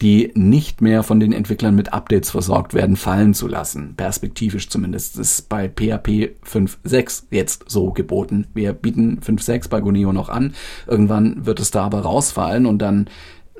die 0.00 0.32
nicht 0.34 0.80
mehr 0.80 1.02
von 1.02 1.20
den 1.20 1.32
Entwicklern 1.32 1.74
mit 1.74 1.92
Updates 1.92 2.30
versorgt 2.30 2.72
werden, 2.72 2.96
fallen 2.96 3.34
zu 3.34 3.46
lassen. 3.46 3.94
Perspektivisch 3.96 4.68
zumindest. 4.70 5.18
Ist 5.18 5.48
bei 5.48 5.68
PHP 5.68 6.36
5.6 6.46 7.24
jetzt 7.30 7.64
so 7.68 7.92
geboten. 7.92 8.46
Wir 8.54 8.72
bieten 8.72 9.20
5.6 9.20 9.68
bei 9.68 9.80
Goneo 9.80 10.12
noch 10.12 10.30
an. 10.30 10.54
Irgendwann 10.86 11.44
wird 11.44 11.60
es 11.60 11.70
da 11.70 11.84
aber 11.84 12.00
rausfallen 12.00 12.64
und 12.64 12.78
dann 12.78 13.10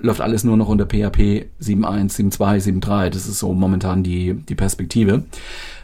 läuft 0.02 0.22
alles 0.22 0.44
nur 0.44 0.56
noch 0.56 0.68
unter 0.68 0.86
PHP 0.86 1.46
7.1, 1.60 2.38
7.2, 2.38 2.80
7.3. 2.80 3.10
Das 3.10 3.26
ist 3.26 3.38
so 3.38 3.52
momentan 3.52 4.02
die, 4.02 4.34
die 4.34 4.54
Perspektive, 4.54 5.24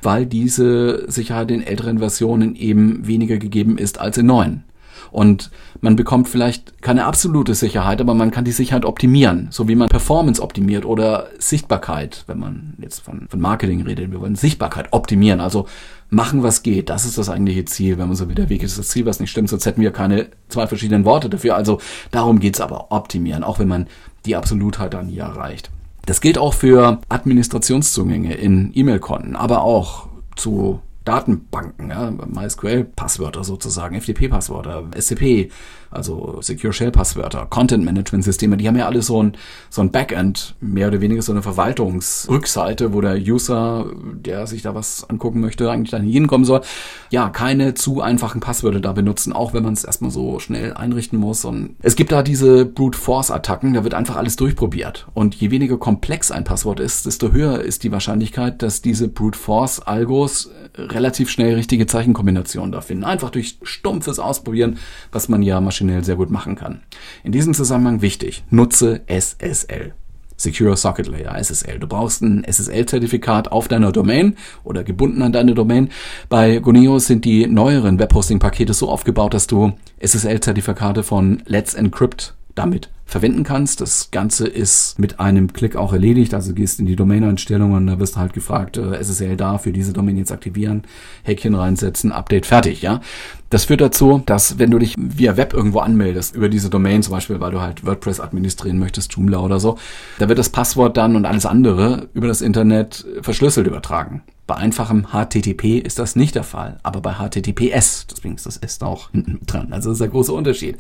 weil 0.07 0.25
diese 0.25 1.11
Sicherheit 1.11 1.51
in 1.51 1.63
älteren 1.63 1.99
Versionen 1.99 2.55
eben 2.55 3.07
weniger 3.09 3.39
gegeben 3.39 3.77
ist 3.77 3.99
als 3.99 4.17
in 4.17 4.27
neuen. 4.27 4.63
Und 5.11 5.51
man 5.81 5.97
bekommt 5.97 6.29
vielleicht 6.29 6.81
keine 6.81 7.07
absolute 7.07 7.55
Sicherheit, 7.55 8.01
aber 8.01 8.15
man 8.15 8.31
kann 8.31 8.45
die 8.45 8.53
Sicherheit 8.53 8.85
optimieren, 8.85 9.49
so 9.51 9.67
wie 9.67 9.75
man 9.75 9.89
Performance 9.89 10.41
optimiert 10.41 10.85
oder 10.85 11.27
Sichtbarkeit, 11.39 12.23
wenn 12.29 12.39
man 12.39 12.75
jetzt 12.81 13.01
von, 13.01 13.27
von 13.29 13.41
Marketing 13.41 13.83
redet. 13.83 14.13
Wir 14.13 14.21
wollen 14.21 14.37
Sichtbarkeit 14.37 14.93
optimieren, 14.93 15.41
also 15.41 15.67
machen, 16.09 16.45
was 16.45 16.63
geht. 16.63 16.89
Das 16.89 17.05
ist 17.05 17.19
das 17.19 17.29
eigentliche 17.29 17.65
Ziel. 17.65 17.99
Wenn 17.99 18.07
man 18.07 18.17
so 18.17 18.29
wie 18.29 18.35
der 18.35 18.49
Weg 18.49 18.63
ist, 18.63 18.79
das 18.79 18.89
Ziel, 18.89 19.07
was 19.07 19.19
nicht 19.19 19.31
stimmt, 19.33 19.49
sonst 19.49 19.67
hätten 19.67 19.81
wir 19.81 19.91
keine 19.91 20.29
zwei 20.49 20.69
verschiedenen 20.69 21.05
Worte 21.05 21.29
dafür. 21.29 21.57
Also 21.57 21.81
darum 22.13 22.39
geht's 22.39 22.61
aber, 22.61 22.93
optimieren, 22.93 23.43
auch 23.43 23.59
wenn 23.59 23.69
man 23.69 23.89
die 24.25 24.37
Absolutheit 24.37 24.95
dann 24.95 25.09
nie 25.09 25.19
erreicht. 25.19 25.71
Das 26.07 26.21
gilt 26.21 26.39
auch 26.39 26.55
für 26.55 27.01
Administrationszugänge 27.09 28.35
in 28.35 28.71
E-Mail-Konten, 28.73 29.37
aber 29.37 29.63
auch 29.63 30.07
zu 30.37 30.81
Datenbanken, 31.07 31.91
ja, 31.91 32.11
MySQL-Passwörter 32.11 33.45
sozusagen, 33.45 33.95
FTP-Passwörter, 34.01 34.85
SCP, 34.99 35.51
also 35.91 36.41
Secure 36.43 36.73
Shell-Passwörter, 36.73 37.47
Content-Management-Systeme, 37.47 38.57
die 38.57 38.67
haben 38.67 38.77
ja 38.77 38.87
alle 38.87 39.03
so 39.03 39.23
ein, 39.23 39.37
so 39.71 39.83
ein 39.83 39.93
Backend, 39.93 40.57
mehr 40.61 40.89
oder 40.89 41.01
weniger 41.01 41.23
so 41.23 41.31
eine 41.31 41.43
Verwaltungsrückseite, 41.43 42.93
wo 42.93 43.01
der 43.01 43.17
User, 43.17 43.87
der 44.03 44.49
sich 44.49 44.63
da 44.63 44.75
was 44.75 45.09
angucken 45.09 45.41
möchte, 45.41 45.71
eigentlich 45.71 45.91
dann 45.91 46.03
hinkommen 46.03 46.45
soll. 46.45 46.63
Ja, 47.11 47.31
keine 47.31 47.75
zu 47.75 48.01
einfachen 48.01 48.41
Passwörter 48.41 48.81
da 48.81 48.93
benutzen, 48.93 49.33
auch 49.33 49.55
wenn 49.55 49.63
man 49.63 49.75
es 49.75 49.85
erstmal 49.85 50.11
so 50.11 50.41
schnell 50.41 50.75
einrichten 50.75 51.21
muss. 51.21 51.45
Und 51.45 51.77
es 51.83 51.95
gibt 51.95 52.11
da 52.11 52.25
diese 52.25 52.67
Brute 52.67 52.99
Force-Attacken, 52.99 53.75
da 53.75 53.85
wird 53.85 53.95
einfach 53.95 54.17
alles 54.17 54.35
durchprobiert. 54.35 55.07
Und 55.15 55.37
je 55.37 55.53
weniger 55.53 55.79
komplex 55.79 56.33
ein 56.33 56.43
Passwort 56.43 56.81
ist, 56.81 57.07
desto 57.07 57.31
höher 57.31 57.61
ist 57.61 57.85
die 57.85 57.93
Wahrscheinlichkeit, 57.93 58.61
dass 58.63 58.83
diese 58.83 59.07
Brute 59.07 59.39
Force-Algos 59.39 60.51
relativ 60.97 61.31
schnell 61.31 61.55
richtige 61.55 61.87
Zeichenkombinationen 61.87 62.73
da 62.73 62.81
finden. 62.81 63.05
Einfach 63.05 63.31
durch 63.31 63.59
stumpfes 63.63 64.19
Ausprobieren, 64.19 64.79
was 65.13 65.29
man 65.29 65.43
ja 65.43 65.61
maschinell 65.61 66.03
sehr 66.03 66.17
gut 66.17 66.31
machen 66.31 66.57
kann. 66.57 66.81
In 67.23 67.33
diesem 67.33 67.55
Zusammenhang 67.55 68.03
wichtig, 68.03 68.45
nutze 68.51 69.03
SSL. 69.07 69.93
Secure 70.39 70.77
Socket 70.77 71.07
Layer, 71.07 71.35
SSL. 71.39 71.79
Du 71.79 71.87
brauchst 71.87 72.23
ein 72.23 72.45
SSL-Zertifikat 72.45 73.53
auf 73.53 73.69
deiner 73.69 73.93
Domain 73.93 74.37
oder 74.65 74.85
gebunden 74.85 75.23
an 75.23 75.33
deine 75.33 75.55
Domain. 75.55 75.91
Bei 76.29 76.59
Goneo 76.59 76.99
sind 76.99 77.25
die 77.25 77.47
neueren 77.47 77.99
Webhosting-Pakete 77.99 78.75
so 78.75 78.91
aufgebaut, 78.91 79.33
dass 79.33 79.47
du 79.47 79.73
SSL-Zertifikate 80.01 81.03
von 81.03 81.43
Let's 81.47 81.75
Encrypt 81.75 82.35
damit 82.57 82.91
verwenden 83.07 83.45
kannst. 83.45 83.81
Das 83.81 84.11
Ganze 84.11 84.49
ist 84.49 84.99
mit 84.99 85.21
einem 85.21 85.53
Klick 85.53 85.77
auch 85.77 85.93
erledigt. 85.93 86.35
Also 86.35 86.53
gehst 86.53 86.81
in 86.81 86.87
die 86.87 86.97
Domain-Einstellungen, 86.97 87.87
da 87.87 88.01
wirst 88.01 88.17
du 88.17 88.21
halt 88.21 88.33
gefragt, 88.33 88.77
äh, 88.77 89.01
SSL 89.01 89.37
da 89.37 89.59
für 89.59 89.73
diese 89.73 89.93
Domain 89.93 90.17
jetzt 90.17 90.33
aktivieren, 90.33 90.83
Häkchen 91.23 91.55
reinsetzen, 91.55 92.11
Update 92.11 92.47
fertig, 92.47 92.83
ja. 92.83 93.01
Das 93.49 93.67
führt 93.67 93.81
dazu, 93.81 94.23
dass 94.27 94.59
wenn 94.59 94.73
du 94.73 94.81
dich 94.81 94.97
via 94.99 95.37
Web 95.37 95.55
irgendwo 95.55 95.79
anmeldest, 95.79 96.35
über 96.35 96.49
diese 96.49 96.69
Domain 96.69 97.05
zum 97.05 97.13
Beispiel, 97.13 97.39
weil 97.39 97.53
du 97.53 97.61
halt 97.61 97.87
WordPress 97.87 98.19
administrieren 98.19 98.81
möchtest, 98.81 99.13
Joomla 99.13 99.39
oder 99.39 99.61
so, 99.61 99.79
da 100.19 100.29
wird 100.29 100.41
das 100.41 100.49
Passwort 100.49 100.97
dann 100.97 101.15
und 101.15 101.27
alles 101.27 101.47
andere 101.47 102.09
über 102.13 102.27
das 102.27 102.41
Internet 102.41 103.07
verschlüsselt 103.23 103.69
übertragen. 103.69 104.23
Bei 104.49 104.57
einfachem 104.57 105.07
HTTP 105.13 105.79
ist 105.79 106.01
das 106.01 106.17
nicht 106.17 106.35
der 106.35 106.45
Fall, 106.45 106.79
aber 106.83 107.01
bei 107.01 107.15
HTTPS, 107.15 108.09
deswegen 108.11 108.35
ist 108.35 108.47
das 108.47 108.57
S 108.57 108.83
auch 108.83 109.11
hinten 109.13 109.47
dran. 109.47 109.73
Also 109.73 109.91
das 109.91 109.97
ist 109.97 110.01
der 110.01 110.09
große 110.09 110.33
Unterschied. 110.33 110.77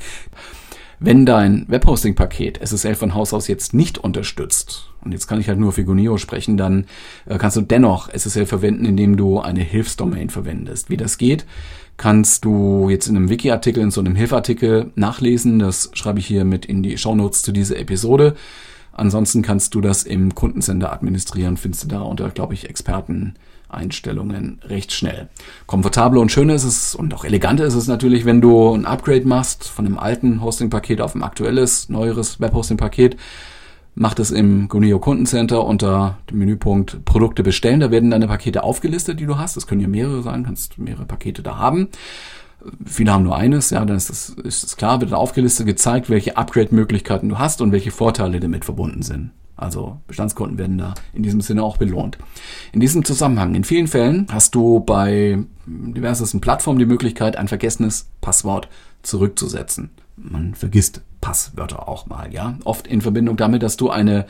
Wenn 0.98 1.26
dein 1.26 1.66
Webhosting-Paket 1.68 2.58
SSL 2.58 2.94
von 2.94 3.14
Haus 3.14 3.34
aus 3.34 3.48
jetzt 3.48 3.74
nicht 3.74 3.98
unterstützt, 3.98 4.90
und 5.04 5.12
jetzt 5.12 5.26
kann 5.26 5.40
ich 5.40 5.48
halt 5.48 5.58
nur 5.58 5.72
für 5.72 5.84
Guneo 5.84 6.16
sprechen, 6.16 6.56
dann 6.56 6.86
äh, 7.26 7.38
kannst 7.38 7.56
du 7.56 7.60
dennoch 7.60 8.08
SSL 8.08 8.46
verwenden, 8.46 8.86
indem 8.86 9.16
du 9.16 9.40
eine 9.40 9.60
Hilfsdomain 9.60 10.30
verwendest. 10.30 10.88
Wie 10.88 10.96
das 10.96 11.18
geht, 11.18 11.44
kannst 11.96 12.44
du 12.44 12.88
jetzt 12.88 13.06
in 13.06 13.16
einem 13.16 13.28
Wiki-Artikel, 13.28 13.82
in 13.82 13.90
so 13.90 14.00
einem 14.00 14.16
Hilfartikel 14.16 14.90
nachlesen. 14.94 15.58
Das 15.58 15.90
schreibe 15.92 16.18
ich 16.18 16.26
hier 16.26 16.44
mit 16.44 16.66
in 16.66 16.82
die 16.82 16.98
Shownotes 16.98 17.42
zu 17.42 17.52
dieser 17.52 17.78
Episode. 17.78 18.34
Ansonsten 18.92 19.42
kannst 19.42 19.74
du 19.74 19.82
das 19.82 20.02
im 20.02 20.34
Kundensender 20.34 20.92
administrieren, 20.92 21.58
findest 21.58 21.84
du 21.84 21.88
da 21.88 22.00
unter, 22.00 22.30
glaube 22.30 22.54
ich, 22.54 22.68
Experten 22.68 23.34
Einstellungen 23.68 24.60
recht 24.64 24.92
schnell. 24.92 25.28
Komfortabler 25.66 26.20
und 26.20 26.30
schöner 26.30 26.54
ist 26.54 26.64
es 26.64 26.94
und 26.94 27.12
auch 27.14 27.24
eleganter 27.24 27.64
ist 27.64 27.74
es 27.74 27.88
natürlich, 27.88 28.24
wenn 28.24 28.40
du 28.40 28.74
ein 28.74 28.86
Upgrade 28.86 29.26
machst 29.26 29.68
von 29.68 29.86
einem 29.86 29.98
alten 29.98 30.42
Hosting-Paket 30.42 31.00
auf 31.00 31.14
ein 31.14 31.22
aktuelles, 31.22 31.88
neueres 31.88 32.40
Web-Hosting-Paket. 32.40 33.16
Mach 33.98 34.12
das 34.12 34.30
im 34.30 34.68
Guneo 34.68 34.98
Kundencenter 34.98 35.64
unter 35.64 36.18
dem 36.30 36.38
Menüpunkt 36.38 37.04
Produkte 37.06 37.42
bestellen. 37.42 37.80
Da 37.80 37.90
werden 37.90 38.10
deine 38.10 38.28
Pakete 38.28 38.62
aufgelistet, 38.62 39.20
die 39.20 39.26
du 39.26 39.38
hast. 39.38 39.56
Das 39.56 39.66
können 39.66 39.80
ja 39.80 39.88
mehrere 39.88 40.22
sein, 40.22 40.44
kannst 40.44 40.76
mehrere 40.76 41.06
Pakete 41.06 41.42
da 41.42 41.56
haben. 41.56 41.88
Viele 42.84 43.12
haben 43.12 43.24
nur 43.24 43.36
eines, 43.36 43.70
ja, 43.70 43.84
dann 43.84 43.96
ist 43.96 44.10
das, 44.10 44.28
ist 44.28 44.64
das 44.64 44.76
klar, 44.76 45.00
wird 45.00 45.14
aufgelistet, 45.14 45.66
gezeigt, 45.66 46.10
welche 46.10 46.36
Upgrade-Möglichkeiten 46.36 47.28
du 47.28 47.38
hast 47.38 47.62
und 47.62 47.72
welche 47.72 47.90
Vorteile 47.90 48.40
damit 48.40 48.64
verbunden 48.64 49.02
sind. 49.02 49.30
Also 49.56 50.00
Bestandskunden 50.06 50.58
werden 50.58 50.78
da 50.78 50.94
in 51.14 51.22
diesem 51.22 51.40
Sinne 51.40 51.62
auch 51.62 51.78
belohnt. 51.78 52.18
In 52.72 52.80
diesem 52.80 53.04
Zusammenhang, 53.04 53.54
in 53.54 53.64
vielen 53.64 53.86
Fällen 53.86 54.26
hast 54.30 54.54
du 54.54 54.80
bei 54.80 55.38
diversesten 55.66 56.40
Plattformen 56.40 56.78
die 56.78 56.86
Möglichkeit, 56.86 57.36
ein 57.36 57.48
vergessenes 57.48 58.08
Passwort 58.20 58.68
zurückzusetzen. 59.02 59.90
Man 60.16 60.54
vergisst 60.54 61.02
Passwörter 61.20 61.88
auch 61.88 62.06
mal, 62.06 62.32
ja. 62.32 62.58
Oft 62.64 62.86
in 62.86 63.00
Verbindung 63.00 63.36
damit, 63.36 63.62
dass 63.62 63.76
du 63.76 63.90
eine 63.90 64.26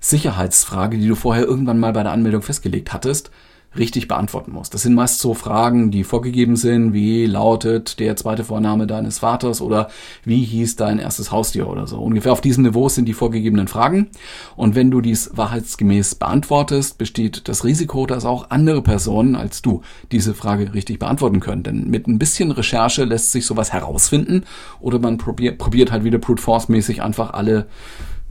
Sicherheitsfrage, 0.00 0.98
die 0.98 1.08
du 1.08 1.14
vorher 1.14 1.44
irgendwann 1.44 1.78
mal 1.78 1.92
bei 1.92 2.02
der 2.02 2.12
Anmeldung 2.12 2.42
festgelegt 2.42 2.92
hattest, 2.92 3.30
richtig 3.78 4.08
beantworten 4.08 4.52
musst. 4.52 4.74
Das 4.74 4.82
sind 4.82 4.94
meist 4.94 5.20
so 5.20 5.32
Fragen, 5.34 5.90
die 5.90 6.02
vorgegeben 6.02 6.56
sind, 6.56 6.92
wie 6.92 7.26
lautet 7.26 8.00
der 8.00 8.16
zweite 8.16 8.44
Vorname 8.44 8.86
deines 8.86 9.20
Vaters 9.20 9.60
oder 9.60 9.88
wie 10.24 10.44
hieß 10.44 10.76
dein 10.76 10.98
erstes 10.98 11.30
Haustier 11.30 11.68
oder 11.68 11.86
so. 11.86 11.98
Ungefähr 11.98 12.32
auf 12.32 12.40
diesem 12.40 12.64
Niveau 12.64 12.88
sind 12.88 13.04
die 13.04 13.12
vorgegebenen 13.12 13.68
Fragen. 13.68 14.08
Und 14.56 14.74
wenn 14.74 14.90
du 14.90 15.00
dies 15.00 15.30
wahrheitsgemäß 15.34 16.16
beantwortest, 16.16 16.98
besteht 16.98 17.48
das 17.48 17.64
Risiko, 17.64 18.06
dass 18.06 18.24
auch 18.24 18.50
andere 18.50 18.82
Personen 18.82 19.36
als 19.36 19.62
du 19.62 19.82
diese 20.10 20.34
Frage 20.34 20.74
richtig 20.74 20.98
beantworten 20.98 21.38
können. 21.38 21.62
Denn 21.62 21.88
mit 21.88 22.08
ein 22.08 22.18
bisschen 22.18 22.50
Recherche 22.50 23.04
lässt 23.04 23.30
sich 23.30 23.46
sowas 23.46 23.72
herausfinden 23.72 24.44
oder 24.80 24.98
man 24.98 25.16
probiert, 25.16 25.58
probiert 25.58 25.92
halt 25.92 26.02
wieder 26.02 26.18
brute 26.18 26.42
force 26.42 26.68
mäßig 26.68 27.02
einfach 27.02 27.32
alle 27.34 27.66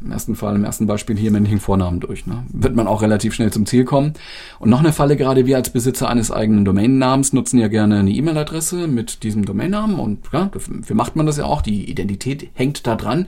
im 0.02 0.12
ersten 0.12 0.36
Fall, 0.36 0.56
im 0.56 0.64
ersten 0.64 0.88
Beispiel 0.88 1.18
hier 1.18 1.32
männlichen 1.32 1.60
Vornamen 1.60 2.00
durch. 2.00 2.26
Ne? 2.26 2.44
Wird 2.52 2.76
man 2.76 2.88
auch 2.88 3.02
relativ 3.02 3.34
schnell 3.34 3.52
zum 3.52 3.66
Ziel 3.66 3.86
kommen. 3.86 4.14
Und 4.60 4.70
noch 4.70 4.80
eine 4.80 4.94
Falle, 4.94 5.18
gerade 5.18 5.46
wir 5.46 5.58
als 5.58 5.70
Besitzer 5.70 6.10
eines 6.10 6.32
eigenen 6.32 6.66
Domainnamens 6.66 7.34
nutzen 7.34 7.60
ja 7.60 7.68
gerne 7.68 8.00
eine 8.00 8.12
E-Mail-Adresse 8.12 8.88
mit 8.88 9.24
diesem 9.24 9.46
Domainnamen 9.46 10.00
und 10.00 10.20
ja, 10.32 10.50
dafür 10.52 10.96
macht 10.96 11.16
man 11.16 11.26
das 11.26 11.38
ja 11.38 11.46
auch. 11.46 11.62
Die 11.62 11.90
Identität 11.90 12.50
hängt 12.54 12.88
da 12.88 12.96
dran 12.96 13.28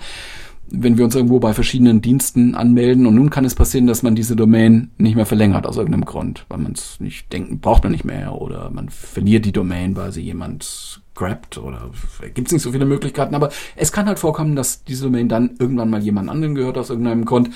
wenn 0.72 0.98
wir 0.98 1.06
uns 1.06 1.16
irgendwo 1.16 1.40
bei 1.40 1.54
verschiedenen 1.54 2.02
Diensten 2.02 2.56
anmelden 2.56 3.06
und 3.06 3.16
nun 3.16 3.30
kann 3.30 3.46
es 3.46 3.56
passieren, 3.56 3.88
dass 3.88 4.04
man 4.04 4.16
diese 4.16 4.36
Domain 4.36 4.90
nicht 4.98 5.16
mehr 5.16 5.26
verlängert 5.26 5.68
aus 5.68 5.78
irgendeinem 5.78 6.06
Grund, 6.06 6.46
weil 6.48 6.60
man 6.60 6.72
es 6.72 7.00
nicht 7.00 7.32
denken, 7.34 7.60
braucht 7.60 7.84
man 7.84 7.92
nicht 7.92 8.06
mehr 8.06 8.34
oder 8.42 8.70
man 8.72 8.90
verliert 8.90 9.46
die 9.46 9.52
Domain, 9.52 9.96
weil 9.98 10.14
sie 10.14 10.22
jemand 10.22 11.02
grabt 11.16 11.58
oder 11.58 11.92
gibt 12.34 12.48
es 12.48 12.54
nicht 12.54 12.62
so 12.62 12.72
viele 12.72 12.86
Möglichkeiten, 12.86 13.36
aber 13.36 13.50
es 13.76 13.92
kann 13.92 14.08
halt 14.08 14.20
vorkommen, 14.20 14.56
dass 14.56 14.84
diese 14.84 15.06
Domain 15.06 15.30
dann 15.30 15.52
irgendwann 15.60 15.90
mal 15.90 16.02
jemand 16.02 16.30
anderen 16.30 16.56
gehört 16.56 16.78
aus 16.78 16.90
irgendeinem 16.90 17.26
Grund. 17.26 17.50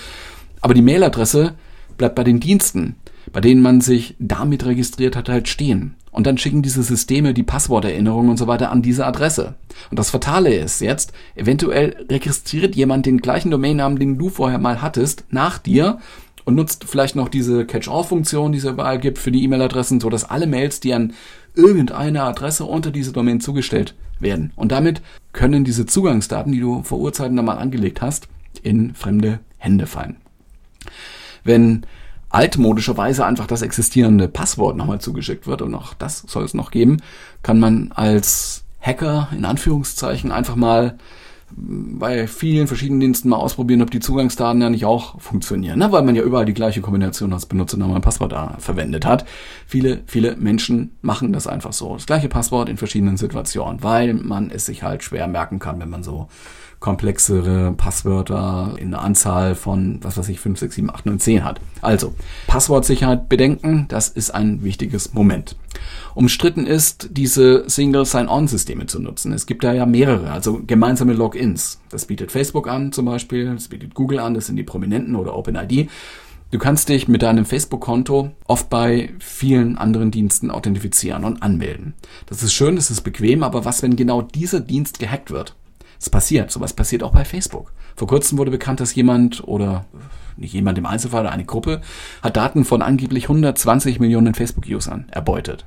Aber 0.62 0.74
die 0.74 0.82
Mailadresse 0.82 1.56
bleibt 1.98 2.16
bei 2.16 2.24
den 2.24 2.40
Diensten, 2.40 2.96
bei 3.32 3.42
denen 3.42 3.62
man 3.62 3.82
sich 3.82 4.16
damit 4.20 4.66
registriert 4.66 5.16
hat, 5.16 5.30
halt 5.30 5.48
stehen. 5.48 5.96
Und 6.12 6.28
dann 6.28 6.38
schicken 6.38 6.62
diese 6.62 6.82
Systeme 6.82 7.34
die 7.34 7.44
Passworterinnerungen 7.44 8.32
und 8.32 8.38
so 8.38 8.48
weiter 8.48 8.72
an 8.72 8.82
diese 8.82 9.06
Adresse. 9.06 9.56
Und 9.90 10.00
das 10.00 10.12
Fatale 10.12 10.56
ist 10.56 10.80
jetzt, 10.80 11.12
eventuell 11.36 12.06
registriert 12.10 12.74
jemand 12.76 13.06
den 13.06 13.18
gleichen 13.18 13.52
Domainnamen, 13.52 14.00
den 14.00 14.18
du 14.18 14.30
vorher 14.30 14.58
mal 14.58 14.82
hattest, 14.82 15.26
nach 15.30 15.58
dir 15.58 16.00
und 16.46 16.56
nutzt 16.56 16.86
vielleicht 16.86 17.16
noch 17.16 17.28
diese 17.28 17.66
Catch-all-Funktion, 17.66 18.52
die 18.52 18.60
es 18.60 18.64
überall 18.66 19.00
gibt 19.00 19.18
für 19.18 19.32
die 19.32 19.44
E-Mail-Adressen, 19.44 20.00
so 20.00 20.10
dass 20.10 20.24
alle 20.24 20.48
Mails, 20.48 20.80
die 20.80 20.94
an 20.94 21.14
irgendeine 21.56 22.24
Adresse 22.24 22.66
unter 22.66 22.92
diese 22.92 23.12
Domain 23.12 23.42
zugestellt 23.42 23.96
werden. 24.20 24.54
Und 24.56 24.72
damit 24.72 25.02
können 25.34 25.66
diese 25.66 25.86
Zugangsdaten, 25.86 26.52
die 26.52 26.60
du 26.60 26.84
vor 26.84 27.00
Urzeiten 27.00 27.38
einmal 27.38 27.58
angelegt 27.58 28.02
hast, 28.02 28.28
in 28.64 28.94
fremde 28.94 29.40
Hände 29.58 29.88
fallen. 29.88 30.18
Wenn 31.44 31.86
altmodischerweise 32.30 33.26
einfach 33.26 33.48
das 33.48 33.62
existierende 33.62 34.28
Passwort 34.28 34.78
nochmal 34.78 35.00
zugeschickt 35.00 35.48
wird 35.48 35.62
und 35.62 35.74
auch 35.74 35.94
das 35.94 36.20
soll 36.28 36.44
es 36.44 36.54
noch 36.54 36.72
geben, 36.72 37.02
kann 37.44 37.60
man 37.60 37.92
als 37.94 38.66
Hacker 38.82 39.30
in 39.32 39.46
Anführungszeichen 39.46 40.32
einfach 40.32 40.56
mal 40.56 40.98
bei 41.58 42.28
vielen 42.28 42.68
verschiedenen 42.68 43.00
Diensten 43.00 43.30
mal 43.30 43.38
ausprobieren, 43.38 43.82
ob 43.82 43.90
die 43.90 44.02
Zugangsdaten 44.02 44.62
ja 44.62 44.70
nicht 44.70 44.86
auch 44.86 45.20
funktionieren, 45.22 45.80
ne? 45.80 45.92
weil 45.92 46.04
man 46.04 46.16
ja 46.16 46.22
überall 46.22 46.46
die 46.46 46.54
gleiche 46.54 46.82
Kombination 46.82 47.32
als 47.32 47.46
Benutzername 47.46 47.94
und 47.94 48.02
Passwort 48.02 48.34
da 48.34 48.58
verwendet 48.60 49.06
hat. 49.06 49.26
Viele, 49.66 50.02
viele 50.06 50.36
Menschen 50.36 50.98
machen 51.02 51.32
das 51.32 51.48
einfach 51.48 51.72
so. 51.72 51.94
Das 51.94 52.06
gleiche 52.06 52.28
Passwort 52.28 52.68
in 52.68 52.78
verschiedenen 52.78 53.16
Situationen, 53.16 53.84
weil 53.84 54.14
man 54.14 54.52
es 54.52 54.66
sich 54.66 54.84
halt 54.84 55.04
schwer 55.04 55.28
merken 55.28 55.60
kann, 55.60 55.80
wenn 55.80 55.90
man 55.90 56.04
so 56.04 56.28
komplexere 56.80 57.74
Passwörter 57.74 58.76
in 58.78 58.94
einer 58.94 59.04
Anzahl 59.04 59.56
von, 59.56 60.00
was 60.02 60.18
weiß 60.18 60.30
ich, 60.30 60.40
5, 60.40 60.60
6, 60.60 60.76
7, 60.76 60.90
8, 60.90 61.06
9, 61.06 61.20
10 61.20 61.44
hat. 61.44 61.60
Also, 61.82 62.14
Passwortsicherheit 62.48 63.30
bedenken, 63.30 63.86
das 63.90 64.10
ist 64.10 64.32
ein 64.32 64.64
wichtiges 64.64 65.14
Moment. 65.14 65.56
Umstritten 66.14 66.66
ist, 66.66 67.10
diese 67.12 67.70
Single 67.70 68.06
Sign-On-Systeme 68.06 68.86
zu 68.86 69.00
nutzen. 69.00 69.34
Es 69.34 69.46
gibt 69.46 69.64
da 69.64 69.74
ja 69.74 69.86
mehrere, 69.86 70.32
also 70.32 70.62
gemeinsame 70.66 71.14
Logins. 71.14 71.82
Das 71.90 72.06
bietet 72.06 72.32
Facebook 72.32 72.68
an 72.68 72.92
zum 72.92 73.06
Beispiel, 73.06 73.54
das 73.54 73.68
bietet 73.68 73.96
Google 73.96 74.20
an, 74.20 74.34
das 74.34 74.48
sind 74.48 74.56
die 74.56 74.64
Prominenten 74.64 75.16
oder 75.16 75.36
OpenID. 75.36 75.90
Du 76.52 76.60
kannst 76.60 76.88
dich 76.90 77.08
mit 77.08 77.22
deinem 77.22 77.44
Facebook-Konto 77.44 78.32
oft 78.46 78.70
bei 78.70 79.14
vielen 79.20 79.78
anderen 79.78 80.12
Diensten 80.12 80.52
authentifizieren 80.52 81.26
und 81.26 81.42
anmelden. 81.44 81.96
Das 82.28 82.44
ist 82.44 82.54
schön, 82.54 82.76
das 82.76 82.92
ist 82.92 83.02
bequem, 83.02 83.44
aber 83.44 83.66
was, 83.66 83.82
wenn 83.82 83.96
genau 83.96 84.22
dieser 84.22 84.62
Dienst 84.62 85.00
gehackt 85.00 85.32
wird? 85.32 85.56
Es 86.00 86.10
passiert. 86.10 86.52
Sowas 86.52 86.74
passiert 86.74 87.04
auch 87.04 87.12
bei 87.12 87.26
Facebook. 87.26 87.72
Vor 87.96 88.08
kurzem 88.08 88.38
wurde 88.38 88.52
bekannt, 88.52 88.80
dass 88.80 88.96
jemand 88.96 89.48
oder 89.48 89.86
nicht 90.38 90.54
jemand 90.54 90.78
im 90.78 90.86
Einzelfall 90.86 91.22
oder 91.22 91.32
eine 91.32 91.46
Gruppe 91.46 91.82
hat 92.22 92.36
Daten 92.36 92.66
von 92.66 92.82
angeblich 92.82 93.26
120 93.26 94.00
Millionen 94.00 94.34
Facebook-Usern 94.34 95.06
erbeutet. 95.12 95.66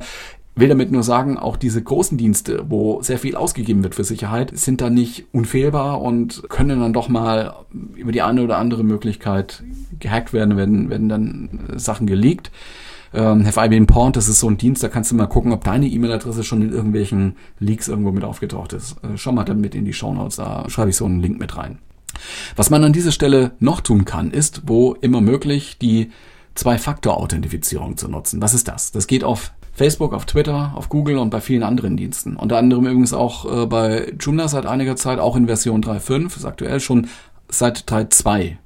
Will 0.54 0.68
damit 0.68 0.90
nur 0.90 1.04
sagen, 1.04 1.38
auch 1.38 1.56
diese 1.56 1.80
großen 1.80 2.18
Dienste, 2.18 2.64
wo 2.68 3.00
sehr 3.00 3.18
viel 3.18 3.36
ausgegeben 3.36 3.84
wird 3.84 3.94
für 3.94 4.02
Sicherheit, 4.02 4.50
sind 4.58 4.80
da 4.80 4.90
nicht 4.90 5.26
unfehlbar 5.32 6.00
und 6.02 6.42
können 6.48 6.80
dann 6.80 6.92
doch 6.92 7.08
mal 7.08 7.54
über 7.94 8.10
die 8.10 8.22
eine 8.22 8.42
oder 8.42 8.58
andere 8.58 8.82
Möglichkeit 8.82 9.62
gehackt 10.00 10.32
werden, 10.32 10.56
werden, 10.56 10.90
werden 10.90 11.08
dann 11.08 11.60
Sachen 11.76 12.08
geleakt 12.08 12.50
ähm, 13.12 13.46
Have 13.46 13.64
I 13.64 13.68
Been 13.68 13.86
Pawned, 13.86 14.16
das 14.16 14.28
ist 14.28 14.40
so 14.40 14.48
ein 14.48 14.58
Dienst, 14.58 14.82
da 14.82 14.88
kannst 14.88 15.10
du 15.10 15.14
mal 15.14 15.26
gucken, 15.26 15.52
ob 15.52 15.64
deine 15.64 15.86
E-Mail-Adresse 15.86 16.44
schon 16.44 16.62
in 16.62 16.72
irgendwelchen 16.72 17.36
Leaks 17.58 17.88
irgendwo 17.88 18.12
mit 18.12 18.24
aufgetaucht 18.24 18.72
ist. 18.72 18.96
Äh, 19.02 19.16
schau 19.16 19.32
mal 19.32 19.44
dann 19.44 19.60
mit 19.60 19.74
in 19.74 19.84
die 19.84 19.92
Show 19.92 20.12
Notes, 20.12 20.36
da 20.36 20.68
schreibe 20.68 20.90
ich 20.90 20.96
so 20.96 21.04
einen 21.04 21.20
Link 21.20 21.38
mit 21.38 21.56
rein. 21.56 21.78
Was 22.56 22.70
man 22.70 22.84
an 22.84 22.92
dieser 22.92 23.12
Stelle 23.12 23.52
noch 23.60 23.80
tun 23.80 24.04
kann, 24.04 24.30
ist, 24.30 24.62
wo 24.66 24.94
immer 24.94 25.20
möglich, 25.20 25.78
die 25.78 26.10
Zwei-Faktor-Authentifizierung 26.54 27.96
zu 27.96 28.08
nutzen. 28.08 28.42
Was 28.42 28.54
ist 28.54 28.66
das? 28.66 28.90
Das 28.90 29.06
geht 29.06 29.22
auf 29.22 29.52
Facebook, 29.72 30.12
auf 30.12 30.26
Twitter, 30.26 30.72
auf 30.74 30.88
Google 30.88 31.18
und 31.18 31.30
bei 31.30 31.40
vielen 31.40 31.62
anderen 31.62 31.96
Diensten. 31.96 32.34
Unter 32.34 32.58
anderem 32.58 32.84
übrigens 32.84 33.12
auch 33.12 33.62
äh, 33.62 33.66
bei 33.66 34.12
Joomla 34.18 34.48
seit 34.48 34.66
einiger 34.66 34.96
Zeit, 34.96 35.20
auch 35.20 35.36
in 35.36 35.46
Version 35.46 35.82
3.5, 35.84 36.36
ist 36.36 36.44
aktuell 36.44 36.80
schon 36.80 37.06
seit 37.48 37.88
3.2 37.88 38.56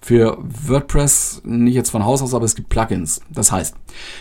Für 0.00 0.38
WordPress 0.40 1.42
nicht 1.44 1.74
jetzt 1.74 1.90
von 1.90 2.04
Haus 2.04 2.22
aus, 2.22 2.32
aber 2.32 2.44
es 2.44 2.54
gibt 2.54 2.68
Plugins. 2.68 3.20
Das 3.30 3.50
heißt, 3.50 3.74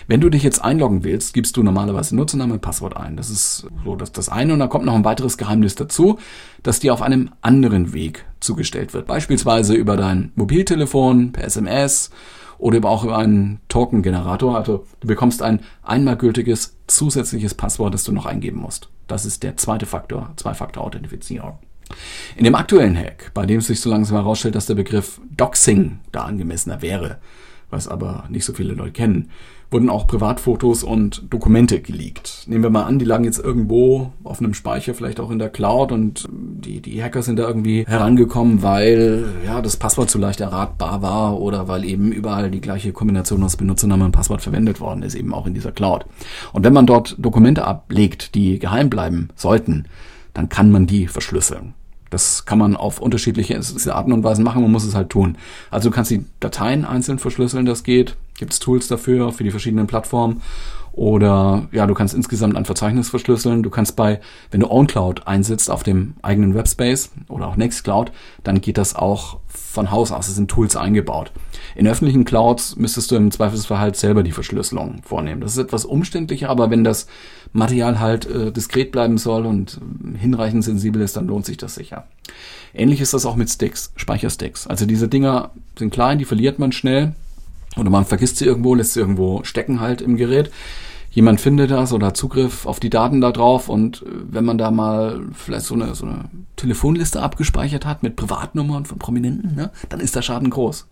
wenn 0.07 0.19
du 0.19 0.29
dich 0.29 0.43
jetzt 0.43 0.63
einloggen 0.63 1.03
willst, 1.03 1.33
gibst 1.33 1.55
du 1.55 1.63
normalerweise 1.63 2.15
Nutzername 2.15 2.53
und 2.55 2.61
Passwort 2.61 2.97
ein. 2.97 3.15
Das 3.15 3.29
ist 3.29 3.67
so 3.85 3.95
das, 3.95 4.11
das 4.11 4.27
eine 4.27 4.53
und 4.53 4.59
dann 4.59 4.69
kommt 4.69 4.85
noch 4.85 4.95
ein 4.95 5.05
weiteres 5.05 5.37
Geheimnis 5.37 5.75
dazu, 5.75 6.17
das 6.63 6.79
dir 6.79 6.93
auf 6.93 7.01
einem 7.01 7.29
anderen 7.41 7.93
Weg 7.93 8.25
zugestellt 8.39 8.93
wird. 8.93 9.07
Beispielsweise 9.07 9.75
über 9.75 9.97
dein 9.97 10.31
Mobiltelefon, 10.35 11.31
per 11.31 11.45
SMS 11.45 12.09
oder 12.57 12.83
auch 12.89 13.03
über 13.03 13.17
einen 13.17 13.59
Token-Generator. 13.69 14.57
Also 14.57 14.85
du 14.99 15.07
bekommst 15.07 15.41
ein 15.41 15.61
einmal 15.83 16.17
gültiges 16.17 16.75
zusätzliches 16.87 17.53
Passwort, 17.53 17.93
das 17.93 18.03
du 18.03 18.11
noch 18.11 18.25
eingeben 18.25 18.59
musst. 18.59 18.89
Das 19.07 19.25
ist 19.25 19.43
der 19.43 19.57
zweite 19.57 19.85
Faktor, 19.85 20.33
Zwei-Faktor-Authentifizierung. 20.35 21.59
In 22.35 22.43
dem 22.43 22.55
aktuellen 22.55 22.97
Hack, 22.97 23.31
bei 23.33 23.45
dem 23.45 23.59
es 23.59 23.67
sich 23.67 23.79
so 23.79 23.89
langsam 23.89 24.17
herausstellt, 24.17 24.55
dass 24.55 24.65
der 24.65 24.75
Begriff 24.75 25.19
Doxing 25.35 25.99
da 26.11 26.23
angemessener 26.23 26.81
wäre, 26.81 27.17
was 27.69 27.87
aber 27.87 28.25
nicht 28.29 28.45
so 28.45 28.53
viele 28.53 28.73
Leute 28.73 28.91
kennen, 28.91 29.29
wurden 29.69 29.89
auch 29.89 30.07
Privatfotos 30.07 30.83
und 30.83 31.23
Dokumente 31.29 31.81
geleakt. 31.81 32.45
Nehmen 32.47 32.63
wir 32.63 32.69
mal 32.69 32.83
an, 32.83 32.99
die 32.99 33.05
lagen 33.05 33.25
jetzt 33.25 33.39
irgendwo 33.39 34.13
auf 34.23 34.39
einem 34.39 34.53
Speicher, 34.53 34.93
vielleicht 34.93 35.19
auch 35.19 35.29
in 35.29 35.39
der 35.39 35.49
Cloud 35.49 35.91
und 35.91 36.27
die, 36.31 36.81
die 36.81 37.03
Hacker 37.03 37.21
sind 37.21 37.37
da 37.37 37.47
irgendwie 37.47 37.85
herangekommen, 37.85 38.63
weil 38.63 39.25
ja 39.45 39.61
das 39.61 39.75
Passwort 39.75 40.09
zu 40.09 40.19
leicht 40.19 40.39
erratbar 40.39 41.01
war 41.01 41.39
oder 41.39 41.67
weil 41.67 41.83
eben 41.83 42.11
überall 42.11 42.49
die 42.49 42.61
gleiche 42.61 42.93
Kombination 42.93 43.43
aus 43.43 43.57
Benutzername 43.57 44.05
und 44.05 44.13
Passwort 44.13 44.41
verwendet 44.41 44.79
worden 44.79 45.03
ist, 45.03 45.15
eben 45.15 45.33
auch 45.33 45.45
in 45.45 45.53
dieser 45.53 45.73
Cloud. 45.73 46.05
Und 46.53 46.63
wenn 46.63 46.73
man 46.73 46.85
dort 46.85 47.15
Dokumente 47.19 47.65
ablegt, 47.65 48.35
die 48.35 48.59
geheim 48.59 48.89
bleiben 48.89 49.29
sollten, 49.35 49.85
dann 50.33 50.49
kann 50.49 50.71
man 50.71 50.87
die 50.87 51.07
verschlüsseln. 51.07 51.73
Das 52.09 52.45
kann 52.45 52.57
man 52.57 52.75
auf 52.75 52.99
unterschiedliche 52.99 53.59
Arten 53.93 54.11
und 54.11 54.23
Weisen 54.23 54.43
machen, 54.43 54.61
man 54.61 54.71
muss 54.71 54.85
es 54.85 54.95
halt 54.95 55.09
tun. 55.09 55.37
Also 55.71 55.89
du 55.89 55.95
kannst 55.95 56.11
die 56.11 56.25
Dateien 56.39 56.85
einzeln 56.85 57.19
verschlüsseln, 57.19 57.65
das 57.65 57.83
geht. 57.83 58.15
Gibt 58.37 58.53
es 58.53 58.59
Tools 58.59 58.87
dafür, 58.87 59.31
für 59.31 59.43
die 59.43 59.51
verschiedenen 59.51 59.87
Plattformen. 59.87 60.41
Oder 60.97 61.67
ja, 61.71 61.85
du 61.85 61.93
kannst 61.93 62.15
insgesamt 62.15 62.57
ein 62.57 62.65
Verzeichnis 62.65 63.09
verschlüsseln. 63.09 63.61
Du 63.61 63.69
kannst 63.69 63.95
bei, 63.95 64.19
wenn 64.49 64.61
du 64.61 64.67
OwnCloud 64.71 65.27
einsetzt 65.27 65.69
auf 65.69 65.83
dem 65.83 66.15
eigenen 66.23 66.55
Webspace 66.55 67.11
oder 67.27 67.47
auch 67.47 67.55
Nextcloud, 67.55 68.11
dann 68.43 68.61
geht 68.61 68.79
das 68.79 68.95
auch 68.95 69.37
von 69.47 69.91
Haus 69.91 70.11
aus. 70.11 70.27
Es 70.27 70.33
sind 70.33 70.49
Tools 70.49 70.75
eingebaut. 70.75 71.31
In 71.75 71.87
öffentlichen 71.87 72.25
Clouds 72.25 72.77
müsstest 72.77 73.11
du 73.11 73.15
im 73.15 73.29
Zweifelsfall 73.29 73.77
halt 73.77 73.95
selber 73.95 74.23
die 74.23 74.31
Verschlüsselung 74.31 75.03
vornehmen. 75.03 75.39
Das 75.39 75.51
ist 75.51 75.59
etwas 75.59 75.85
umständlicher, 75.85 76.49
aber 76.49 76.71
wenn 76.71 76.83
das 76.83 77.05
Material 77.53 77.99
halt 77.99 78.25
äh, 78.25 78.51
diskret 78.51 78.91
bleiben 78.91 79.19
soll 79.19 79.45
und 79.45 79.79
äh, 79.79 80.17
hinreichend 80.17 80.63
sensibel 80.63 81.03
ist, 81.03 81.15
dann 81.15 81.27
lohnt 81.27 81.45
sich 81.45 81.57
das 81.57 81.75
sicher. 81.75 82.07
Ähnlich 82.73 83.01
ist 83.01 83.13
das 83.13 83.27
auch 83.27 83.35
mit 83.35 83.51
Sticks, 83.51 83.93
Speichersticks. 83.97 84.65
Also 84.65 84.87
diese 84.87 85.07
Dinger 85.07 85.51
sind 85.77 85.93
klein, 85.93 86.17
die 86.17 86.25
verliert 86.25 86.57
man 86.57 86.71
schnell 86.71 87.13
oder 87.77 87.91
man 87.91 88.05
vergisst 88.05 88.37
sie 88.37 88.45
irgendwo, 88.45 88.73
lässt 88.73 88.93
sie 88.93 88.99
irgendwo 88.99 89.43
stecken 89.43 89.79
halt 89.79 90.01
im 90.01 90.17
Gerät 90.17 90.49
jemand 91.17 91.41
findet 91.41 91.71
das 91.71 91.93
oder 91.93 92.13
Zugriff 92.13 92.67
auf 92.67 92.79
die 92.79 92.91
Daten 92.91 93.21
da 93.21 93.31
drauf 93.31 93.69
und 93.69 94.03
äh, 94.03 94.05
wenn 94.29 94.45
man 94.45 94.59
da 94.59 94.69
mal 94.69 95.19
vielleicht 95.33 95.65
so 95.65 95.73
eine, 95.73 95.95
so 95.95 96.05
eine 96.05 96.25
Telefonliste 96.57 97.23
abgespeichert 97.23 97.87
hat 97.87 98.03
mit 98.03 98.15
Privatnummern 98.15 98.85
von 98.85 98.99
Prominenten, 98.99 99.55
ne, 99.55 99.71
dann 99.89 99.99
ist 99.99 100.15
der 100.15 100.21
Schaden 100.21 100.51
groß. 100.51 100.87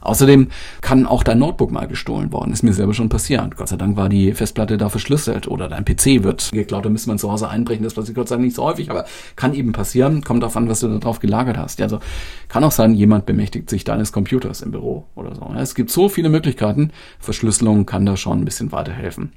Außerdem 0.00 0.48
kann 0.80 1.06
auch 1.06 1.22
dein 1.22 1.38
Notebook 1.38 1.70
mal 1.70 1.86
gestohlen 1.86 2.32
worden. 2.32 2.52
Ist 2.52 2.62
mir 2.62 2.72
selber 2.72 2.94
schon 2.94 3.08
passiert. 3.08 3.56
Gott 3.56 3.68
sei 3.68 3.76
Dank 3.76 3.96
war 3.96 4.08
die 4.08 4.32
Festplatte 4.32 4.78
da 4.78 4.88
verschlüsselt 4.88 5.48
oder 5.48 5.68
dein 5.68 5.84
PC 5.84 6.22
wird 6.22 6.50
geklaut. 6.52 6.84
Da 6.84 6.88
müsste 6.88 7.08
man 7.08 7.18
zu 7.18 7.30
Hause 7.30 7.48
einbrechen. 7.48 7.84
Das 7.84 7.94
passiert 7.94 8.16
Gott 8.16 8.28
sei 8.28 8.36
Dank 8.36 8.44
nicht 8.44 8.56
so 8.56 8.64
häufig, 8.64 8.90
aber 8.90 9.04
kann 9.36 9.54
eben 9.54 9.72
passieren. 9.72 10.22
Kommt 10.24 10.42
darauf 10.42 10.56
an, 10.56 10.68
was 10.68 10.80
du 10.80 10.88
da 10.88 10.98
drauf 10.98 11.20
gelagert 11.20 11.58
hast. 11.58 11.80
Also 11.80 12.00
kann 12.48 12.64
auch 12.64 12.72
sein, 12.72 12.94
jemand 12.94 13.26
bemächtigt 13.26 13.70
sich 13.70 13.84
deines 13.84 14.12
Computers 14.12 14.62
im 14.62 14.70
Büro 14.70 15.06
oder 15.14 15.34
so. 15.34 15.52
Es 15.56 15.74
gibt 15.74 15.90
so 15.90 16.08
viele 16.08 16.28
Möglichkeiten. 16.28 16.92
Verschlüsselung 17.18 17.86
kann 17.86 18.06
da 18.06 18.16
schon 18.16 18.40
ein 18.40 18.44
bisschen 18.44 18.72
weiterhelfen. 18.72 19.32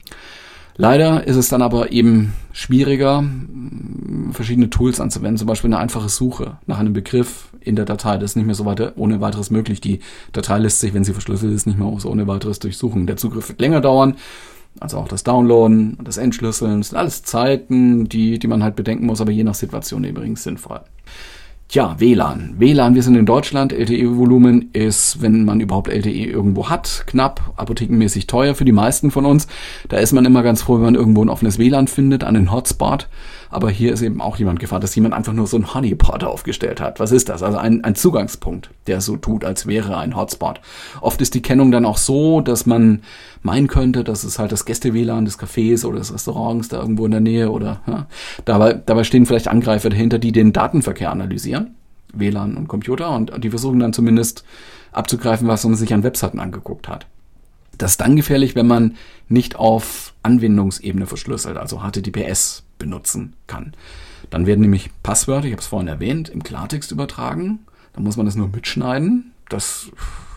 Leider 0.75 1.27
ist 1.27 1.35
es 1.35 1.49
dann 1.49 1.61
aber 1.61 1.91
eben 1.91 2.33
schwieriger, 2.51 3.23
verschiedene 4.31 4.69
Tools 4.69 4.99
anzuwenden, 4.99 5.37
zum 5.37 5.47
Beispiel 5.47 5.69
eine 5.69 5.77
einfache 5.77 6.09
Suche 6.09 6.57
nach 6.65 6.79
einem 6.79 6.93
Begriff 6.93 7.49
in 7.59 7.75
der 7.75 7.85
Datei. 7.85 8.17
Das 8.17 8.31
ist 8.31 8.35
nicht 8.35 8.45
mehr 8.45 8.55
so 8.55 8.65
weiter 8.65 8.93
ohne 8.95 9.21
weiteres 9.21 9.51
möglich. 9.51 9.81
Die 9.81 9.99
Datei 10.31 10.57
lässt 10.57 10.79
sich, 10.79 10.93
wenn 10.93 11.03
sie 11.03 11.13
verschlüsselt 11.13 11.53
ist, 11.53 11.67
nicht 11.67 11.77
mehr 11.77 11.93
so 11.99 12.09
ohne 12.09 12.27
weiteres 12.27 12.59
durchsuchen. 12.59 13.05
Der 13.05 13.17
Zugriff 13.17 13.49
wird 13.49 13.61
länger 13.61 13.81
dauern. 13.81 14.15
Also 14.79 14.97
auch 14.97 15.07
das 15.07 15.23
Downloaden 15.23 15.93
und 15.93 16.07
das 16.07 16.17
Entschlüsseln 16.17 16.79
das 16.79 16.89
sind 16.89 16.97
alles 16.97 17.23
Zeiten, 17.23 18.09
die, 18.09 18.39
die 18.39 18.47
man 18.47 18.63
halt 18.63 18.75
bedenken 18.75 19.05
muss, 19.05 19.21
aber 19.21 19.31
je 19.31 19.43
nach 19.43 19.53
Situation 19.53 20.03
übrigens 20.03 20.41
sinnvoll. 20.41 20.81
Tja, 21.69 21.95
WLAN. 21.97 22.55
WLAN, 22.59 22.93
wir 22.93 23.01
sind 23.01 23.15
in 23.15 23.25
Deutschland. 23.25 23.73
LTE-Volumen 23.73 24.69
ist, 24.73 25.21
wenn 25.21 25.43
man 25.43 25.59
überhaupt 25.59 25.87
LTE 25.87 26.25
irgendwo 26.25 26.69
hat, 26.69 27.05
knapp, 27.07 27.53
apothekenmäßig 27.55 28.27
teuer 28.27 28.53
für 28.53 28.65
die 28.65 28.71
meisten 28.71 29.09
von 29.09 29.25
uns. 29.25 29.47
Da 29.89 29.97
ist 29.97 30.11
man 30.13 30.25
immer 30.25 30.43
ganz 30.43 30.61
froh, 30.61 30.75
wenn 30.75 30.83
man 30.83 30.95
irgendwo 30.95 31.23
ein 31.23 31.29
offenes 31.29 31.57
WLAN 31.57 31.87
findet, 31.87 32.23
einen 32.23 32.51
Hotspot. 32.51 33.07
Aber 33.53 33.69
hier 33.69 33.93
ist 33.93 34.01
eben 34.01 34.19
auch 34.19 34.37
jemand 34.37 34.59
gefahren, 34.59 34.81
dass 34.81 34.95
jemand 34.95 35.13
einfach 35.13 35.33
nur 35.33 35.45
so 35.45 35.57
ein 35.57 35.73
Honeypot 35.73 36.23
aufgestellt 36.23 36.81
hat. 36.81 36.99
Was 36.99 37.11
ist 37.11 37.29
das? 37.29 37.43
Also 37.43 37.59
ein, 37.59 37.83
ein 37.83 37.93
Zugangspunkt, 37.93 38.71
der 38.87 38.99
so 38.99 39.15
tut, 39.15 39.45
als 39.45 39.67
wäre 39.67 39.97
ein 39.97 40.15
Hotspot. 40.15 40.59
Oft 41.01 41.21
ist 41.21 41.35
die 41.35 41.41
Kennung 41.41 41.71
dann 41.71 41.85
auch 41.85 41.97
so, 41.97 42.41
dass 42.41 42.65
man 42.65 43.03
meinen 43.43 43.67
könnte, 43.67 44.03
dass 44.03 44.23
es 44.23 44.39
halt 44.39 44.51
das 44.51 44.65
Gäste-WLAN 44.65 45.25
des 45.25 45.37
Cafés 45.37 45.85
oder 45.85 45.99
des 45.99 46.11
Restaurants 46.11 46.69
da 46.69 46.79
irgendwo 46.79 47.05
in 47.05 47.11
der 47.11 47.19
Nähe 47.19 47.51
oder 47.51 47.81
ja. 47.85 48.07
dabei, 48.45 48.73
dabei 48.73 49.03
stehen 49.03 49.25
vielleicht 49.25 49.47
Angreifer 49.47 49.89
dahinter, 49.89 50.17
die 50.17 50.31
den 50.31 50.51
Datenverkehr 50.51 51.11
analysieren. 51.11 51.75
WLAN 52.13 52.57
und 52.57 52.67
Computer 52.67 53.11
und 53.11 53.43
die 53.43 53.49
versuchen 53.49 53.79
dann 53.79 53.93
zumindest 53.93 54.43
abzugreifen, 54.91 55.47
was 55.47 55.63
man 55.63 55.75
sich 55.75 55.93
an 55.93 56.03
Webseiten 56.03 56.39
angeguckt 56.39 56.87
hat. 56.87 57.07
Das 57.77 57.91
ist 57.91 58.01
dann 58.01 58.15
gefährlich, 58.15 58.55
wenn 58.55 58.67
man 58.67 58.95
nicht 59.29 59.55
auf 59.55 60.13
Anwendungsebene 60.23 61.05
verschlüsselt, 61.05 61.57
also 61.57 61.79
HTTPS 61.79 62.63
benutzen 62.77 63.33
kann. 63.47 63.73
Dann 64.29 64.45
werden 64.45 64.61
nämlich 64.61 64.89
Passwörter, 65.03 65.47
ich 65.47 65.53
habe 65.53 65.61
es 65.61 65.67
vorhin 65.67 65.87
erwähnt, 65.87 66.29
im 66.29 66.43
Klartext 66.43 66.91
übertragen. 66.91 67.59
Da 67.93 68.01
muss 68.01 68.17
man 68.17 68.25
das 68.25 68.35
nur 68.35 68.47
mitschneiden. 68.47 69.31
Das 69.49 69.89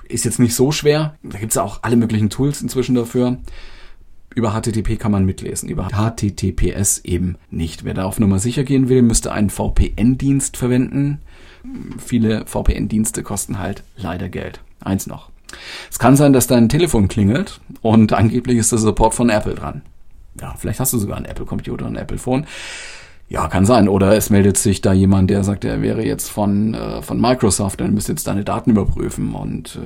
ist 0.08 0.24
jetzt 0.24 0.38
nicht 0.38 0.54
so 0.54 0.72
schwer. 0.72 1.16
Da 1.22 1.38
gibt 1.38 1.52
es 1.52 1.58
auch 1.58 1.82
alle 1.82 1.96
möglichen 1.96 2.30
Tools 2.30 2.60
inzwischen 2.62 2.94
dafür. 2.94 3.38
Über 4.34 4.52
HTTP 4.52 4.98
kann 4.98 5.12
man 5.12 5.24
mitlesen, 5.24 5.70
über 5.70 5.88
HTTPS 5.88 6.98
eben 7.04 7.36
nicht. 7.50 7.84
Wer 7.84 7.94
da 7.94 8.04
auf 8.04 8.20
Nummer 8.20 8.38
sicher 8.38 8.64
gehen 8.64 8.90
will, 8.90 9.00
müsste 9.00 9.32
einen 9.32 9.48
VPN-Dienst 9.48 10.58
verwenden. 10.58 11.22
Viele 11.98 12.44
VPN-Dienste 12.46 13.22
kosten 13.22 13.58
halt 13.58 13.82
leider 13.96 14.28
Geld. 14.28 14.60
Eins 14.80 15.06
noch. 15.06 15.30
Es 15.90 15.98
kann 15.98 16.16
sein, 16.16 16.32
dass 16.32 16.46
dein 16.46 16.68
Telefon 16.68 17.08
klingelt 17.08 17.60
und 17.82 18.12
angeblich 18.12 18.58
ist 18.58 18.72
der 18.72 18.78
Support 18.78 19.14
von 19.14 19.30
Apple 19.30 19.54
dran. 19.54 19.82
Ja, 20.40 20.54
vielleicht 20.58 20.80
hast 20.80 20.92
du 20.92 20.98
sogar 20.98 21.16
einen 21.16 21.26
Apple-Computer, 21.26 21.86
ein 21.86 21.96
Apple-Phone. 21.96 22.46
Ja, 23.28 23.48
kann 23.48 23.66
sein. 23.66 23.88
Oder 23.88 24.16
es 24.16 24.30
meldet 24.30 24.56
sich 24.56 24.82
da 24.82 24.92
jemand, 24.92 25.30
der 25.30 25.42
sagt, 25.42 25.64
er 25.64 25.82
wäre 25.82 26.04
jetzt 26.04 26.30
von, 26.30 26.74
äh, 26.74 27.02
von 27.02 27.20
Microsoft, 27.20 27.80
dann 27.80 27.92
müsst 27.92 28.08
jetzt 28.08 28.28
deine 28.28 28.44
Daten 28.44 28.70
überprüfen 28.70 29.34
und 29.34 29.80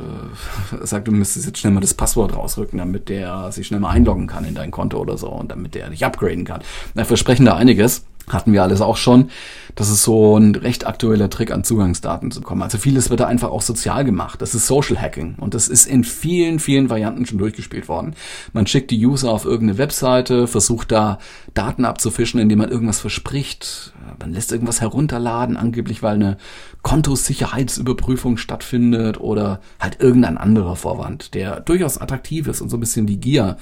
äh, 0.82 0.84
sagt, 0.86 1.08
du 1.08 1.12
müsstest 1.12 1.46
jetzt 1.46 1.58
schnell 1.58 1.72
mal 1.72 1.80
das 1.80 1.94
Passwort 1.94 2.36
rausrücken, 2.36 2.78
damit 2.78 3.08
der 3.08 3.50
sich 3.50 3.66
schnell 3.66 3.80
mal 3.80 3.90
einloggen 3.90 4.26
kann 4.26 4.44
in 4.44 4.54
dein 4.54 4.70
Konto 4.70 4.98
oder 4.98 5.16
so 5.16 5.28
und 5.28 5.50
damit 5.50 5.74
der 5.74 5.88
dich 5.88 6.04
upgraden 6.04 6.44
kann. 6.44 6.60
Da 6.94 7.04
versprechen 7.04 7.46
da 7.46 7.56
einiges 7.56 8.04
hatten 8.32 8.52
wir 8.52 8.62
alles 8.62 8.80
auch 8.80 8.96
schon. 8.96 9.30
Das 9.74 9.88
ist 9.88 10.02
so 10.02 10.36
ein 10.36 10.54
recht 10.54 10.86
aktueller 10.86 11.30
Trick, 11.30 11.50
an 11.52 11.64
Zugangsdaten 11.64 12.30
zu 12.30 12.40
kommen. 12.40 12.62
Also 12.62 12.78
vieles 12.78 13.10
wird 13.10 13.20
da 13.20 13.26
einfach 13.26 13.50
auch 13.50 13.62
sozial 13.62 14.04
gemacht. 14.04 14.42
Das 14.42 14.54
ist 14.54 14.66
Social 14.66 15.00
Hacking 15.00 15.36
und 15.38 15.54
das 15.54 15.68
ist 15.68 15.86
in 15.86 16.04
vielen, 16.04 16.58
vielen 16.58 16.90
Varianten 16.90 17.26
schon 17.26 17.38
durchgespielt 17.38 17.88
worden. 17.88 18.14
Man 18.52 18.66
schickt 18.66 18.90
die 18.90 19.04
User 19.04 19.30
auf 19.30 19.44
irgendeine 19.44 19.78
Webseite, 19.78 20.46
versucht 20.46 20.92
da 20.92 21.18
Daten 21.54 21.84
abzufischen, 21.84 22.40
indem 22.40 22.58
man 22.58 22.70
irgendwas 22.70 23.00
verspricht. 23.00 23.92
Man 24.18 24.32
lässt 24.32 24.52
irgendwas 24.52 24.80
herunterladen, 24.80 25.56
angeblich 25.56 26.02
weil 26.02 26.14
eine 26.14 26.36
Kontosicherheitsüberprüfung 26.82 28.36
stattfindet 28.36 29.20
oder 29.20 29.60
halt 29.78 30.00
irgendein 30.00 30.38
anderer 30.38 30.76
Vorwand, 30.76 31.34
der 31.34 31.60
durchaus 31.60 31.98
attraktiv 31.98 32.48
ist 32.48 32.60
und 32.60 32.70
so 32.70 32.76
ein 32.76 32.80
bisschen 32.80 33.06
die 33.06 33.20
Gier 33.20 33.56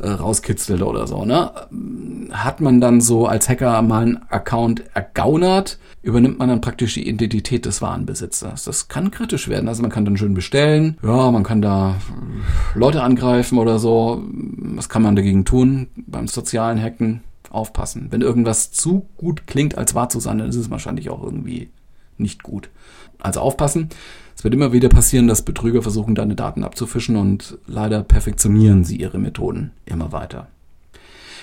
äh, 0.00 0.08
rauskitzelt 0.08 0.82
oder 0.82 1.06
so, 1.06 1.24
ne? 1.24 1.50
Hat 2.30 2.60
man 2.60 2.80
dann 2.80 3.00
so 3.00 3.26
als 3.26 3.48
Hacker 3.48 3.80
mal 3.82 4.02
einen 4.02 4.22
Account 4.30 4.84
ergaunert, 4.94 5.78
übernimmt 6.02 6.38
man 6.38 6.48
dann 6.48 6.60
praktisch 6.60 6.94
die 6.94 7.08
Identität 7.08 7.64
des 7.66 7.82
Warenbesitzers. 7.82 8.64
Das 8.64 8.88
kann 8.88 9.10
kritisch 9.10 9.48
werden. 9.48 9.68
Also 9.68 9.82
man 9.82 9.90
kann 9.90 10.04
dann 10.04 10.16
schön 10.16 10.34
bestellen, 10.34 10.98
ja, 11.02 11.30
man 11.30 11.42
kann 11.42 11.62
da 11.62 11.96
Leute 12.74 13.02
angreifen 13.02 13.58
oder 13.58 13.78
so. 13.78 14.22
Was 14.58 14.88
kann 14.88 15.02
man 15.02 15.16
dagegen 15.16 15.44
tun? 15.44 15.88
Beim 16.06 16.28
sozialen 16.28 16.80
Hacken 16.80 17.22
aufpassen. 17.50 18.08
Wenn 18.10 18.20
irgendwas 18.20 18.70
zu 18.70 19.06
gut 19.16 19.46
klingt, 19.46 19.76
als 19.76 19.94
wahr 19.94 20.08
zu 20.08 20.20
sein, 20.20 20.38
dann 20.38 20.48
ist 20.48 20.56
es 20.56 20.70
wahrscheinlich 20.70 21.10
auch 21.10 21.22
irgendwie 21.22 21.70
nicht 22.18 22.42
gut. 22.42 22.70
Also 23.20 23.40
aufpassen. 23.40 23.88
Es 24.36 24.44
wird 24.44 24.54
immer 24.54 24.72
wieder 24.72 24.88
passieren, 24.88 25.26
dass 25.26 25.42
Betrüger 25.42 25.82
versuchen, 25.82 26.14
deine 26.14 26.36
Daten 26.36 26.62
abzufischen 26.62 27.16
und 27.16 27.58
leider 27.66 28.02
perfektionieren 28.04 28.84
sie 28.84 28.96
ihre 28.96 29.18
Methoden 29.18 29.72
immer 29.84 30.12
weiter. 30.12 30.46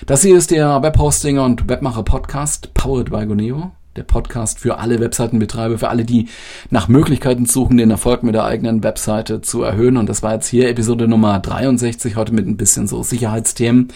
Das 0.06 0.22
hier 0.22 0.36
ist 0.36 0.50
der 0.50 0.82
Webhostinger 0.82 1.44
und 1.44 1.68
Webmacher 1.68 2.02
Podcast, 2.02 2.72
powered 2.74 3.10
by 3.10 3.26
Goneo. 3.26 3.72
der 3.96 4.02
Podcast 4.02 4.60
für 4.60 4.78
alle 4.78 5.00
Webseitenbetreiber, 5.00 5.78
für 5.78 5.88
alle, 5.88 6.04
die 6.04 6.28
nach 6.70 6.88
Möglichkeiten 6.88 7.46
suchen, 7.46 7.78
den 7.78 7.90
Erfolg 7.90 8.22
mit 8.22 8.34
der 8.34 8.44
eigenen 8.44 8.82
Webseite 8.82 9.40
zu 9.40 9.62
erhöhen. 9.62 9.96
Und 9.96 10.08
das 10.08 10.22
war 10.22 10.34
jetzt 10.34 10.48
hier 10.48 10.68
Episode 10.68 11.08
Nummer 11.08 11.38
63, 11.38 12.16
heute 12.16 12.34
mit 12.34 12.46
ein 12.46 12.56
bisschen 12.56 12.86
so 12.86 13.02
Sicherheitsthemen. 13.02 13.88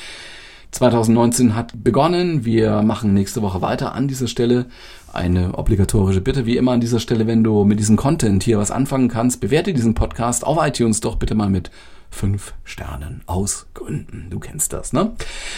2019 0.73 1.57
hat 1.57 1.73
begonnen. 1.83 2.45
Wir 2.45 2.83
machen 2.83 3.13
nächste 3.13 3.43
Woche 3.43 3.61
weiter 3.61 3.95
an 3.95 4.09
dieser 4.09 4.29
Stelle. 4.29 4.67
Eine 5.13 5.59
obligatorische 5.59 6.21
Bitte, 6.21 6.47
wie 6.47 6.57
immer 6.57 6.73
an 6.73 6.81
dieser 6.81 7.01
Stelle, 7.01 7.27
wenn 7.27 7.43
du 7.43 7.65
mit 7.65 7.81
diesem 7.81 7.97
Content 7.97 8.43
hier 8.45 8.59
was 8.59 8.71
anfangen 8.71 9.09
kannst, 9.09 9.41
bewerte 9.41 9.73
diesen 9.73 9.95
Podcast 9.95 10.47
auf 10.47 10.59
iTunes 10.65 11.01
doch 11.01 11.17
bitte 11.17 11.35
mal 11.35 11.51
mit 11.51 11.71
fünf 12.11 12.55
Sternen 12.65 13.23
aus 13.27 13.67
Gründen. 13.75 14.29
Du 14.31 14.39
kennst 14.39 14.73
das, 14.73 14.93
ne? 14.93 15.13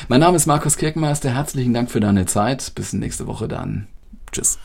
Mein 0.09 0.21
Name 0.21 0.37
ist 0.37 0.47
Markus 0.47 0.77
Kirkenmeister. 0.77 1.35
Herzlichen 1.35 1.75
Dank 1.75 1.91
für 1.91 2.01
deine 2.01 2.27
Zeit. 2.27 2.75
Bis 2.75 2.93
nächste 2.93 3.27
Woche 3.27 3.49
dann. 3.49 3.89
Tschüss. 4.31 4.59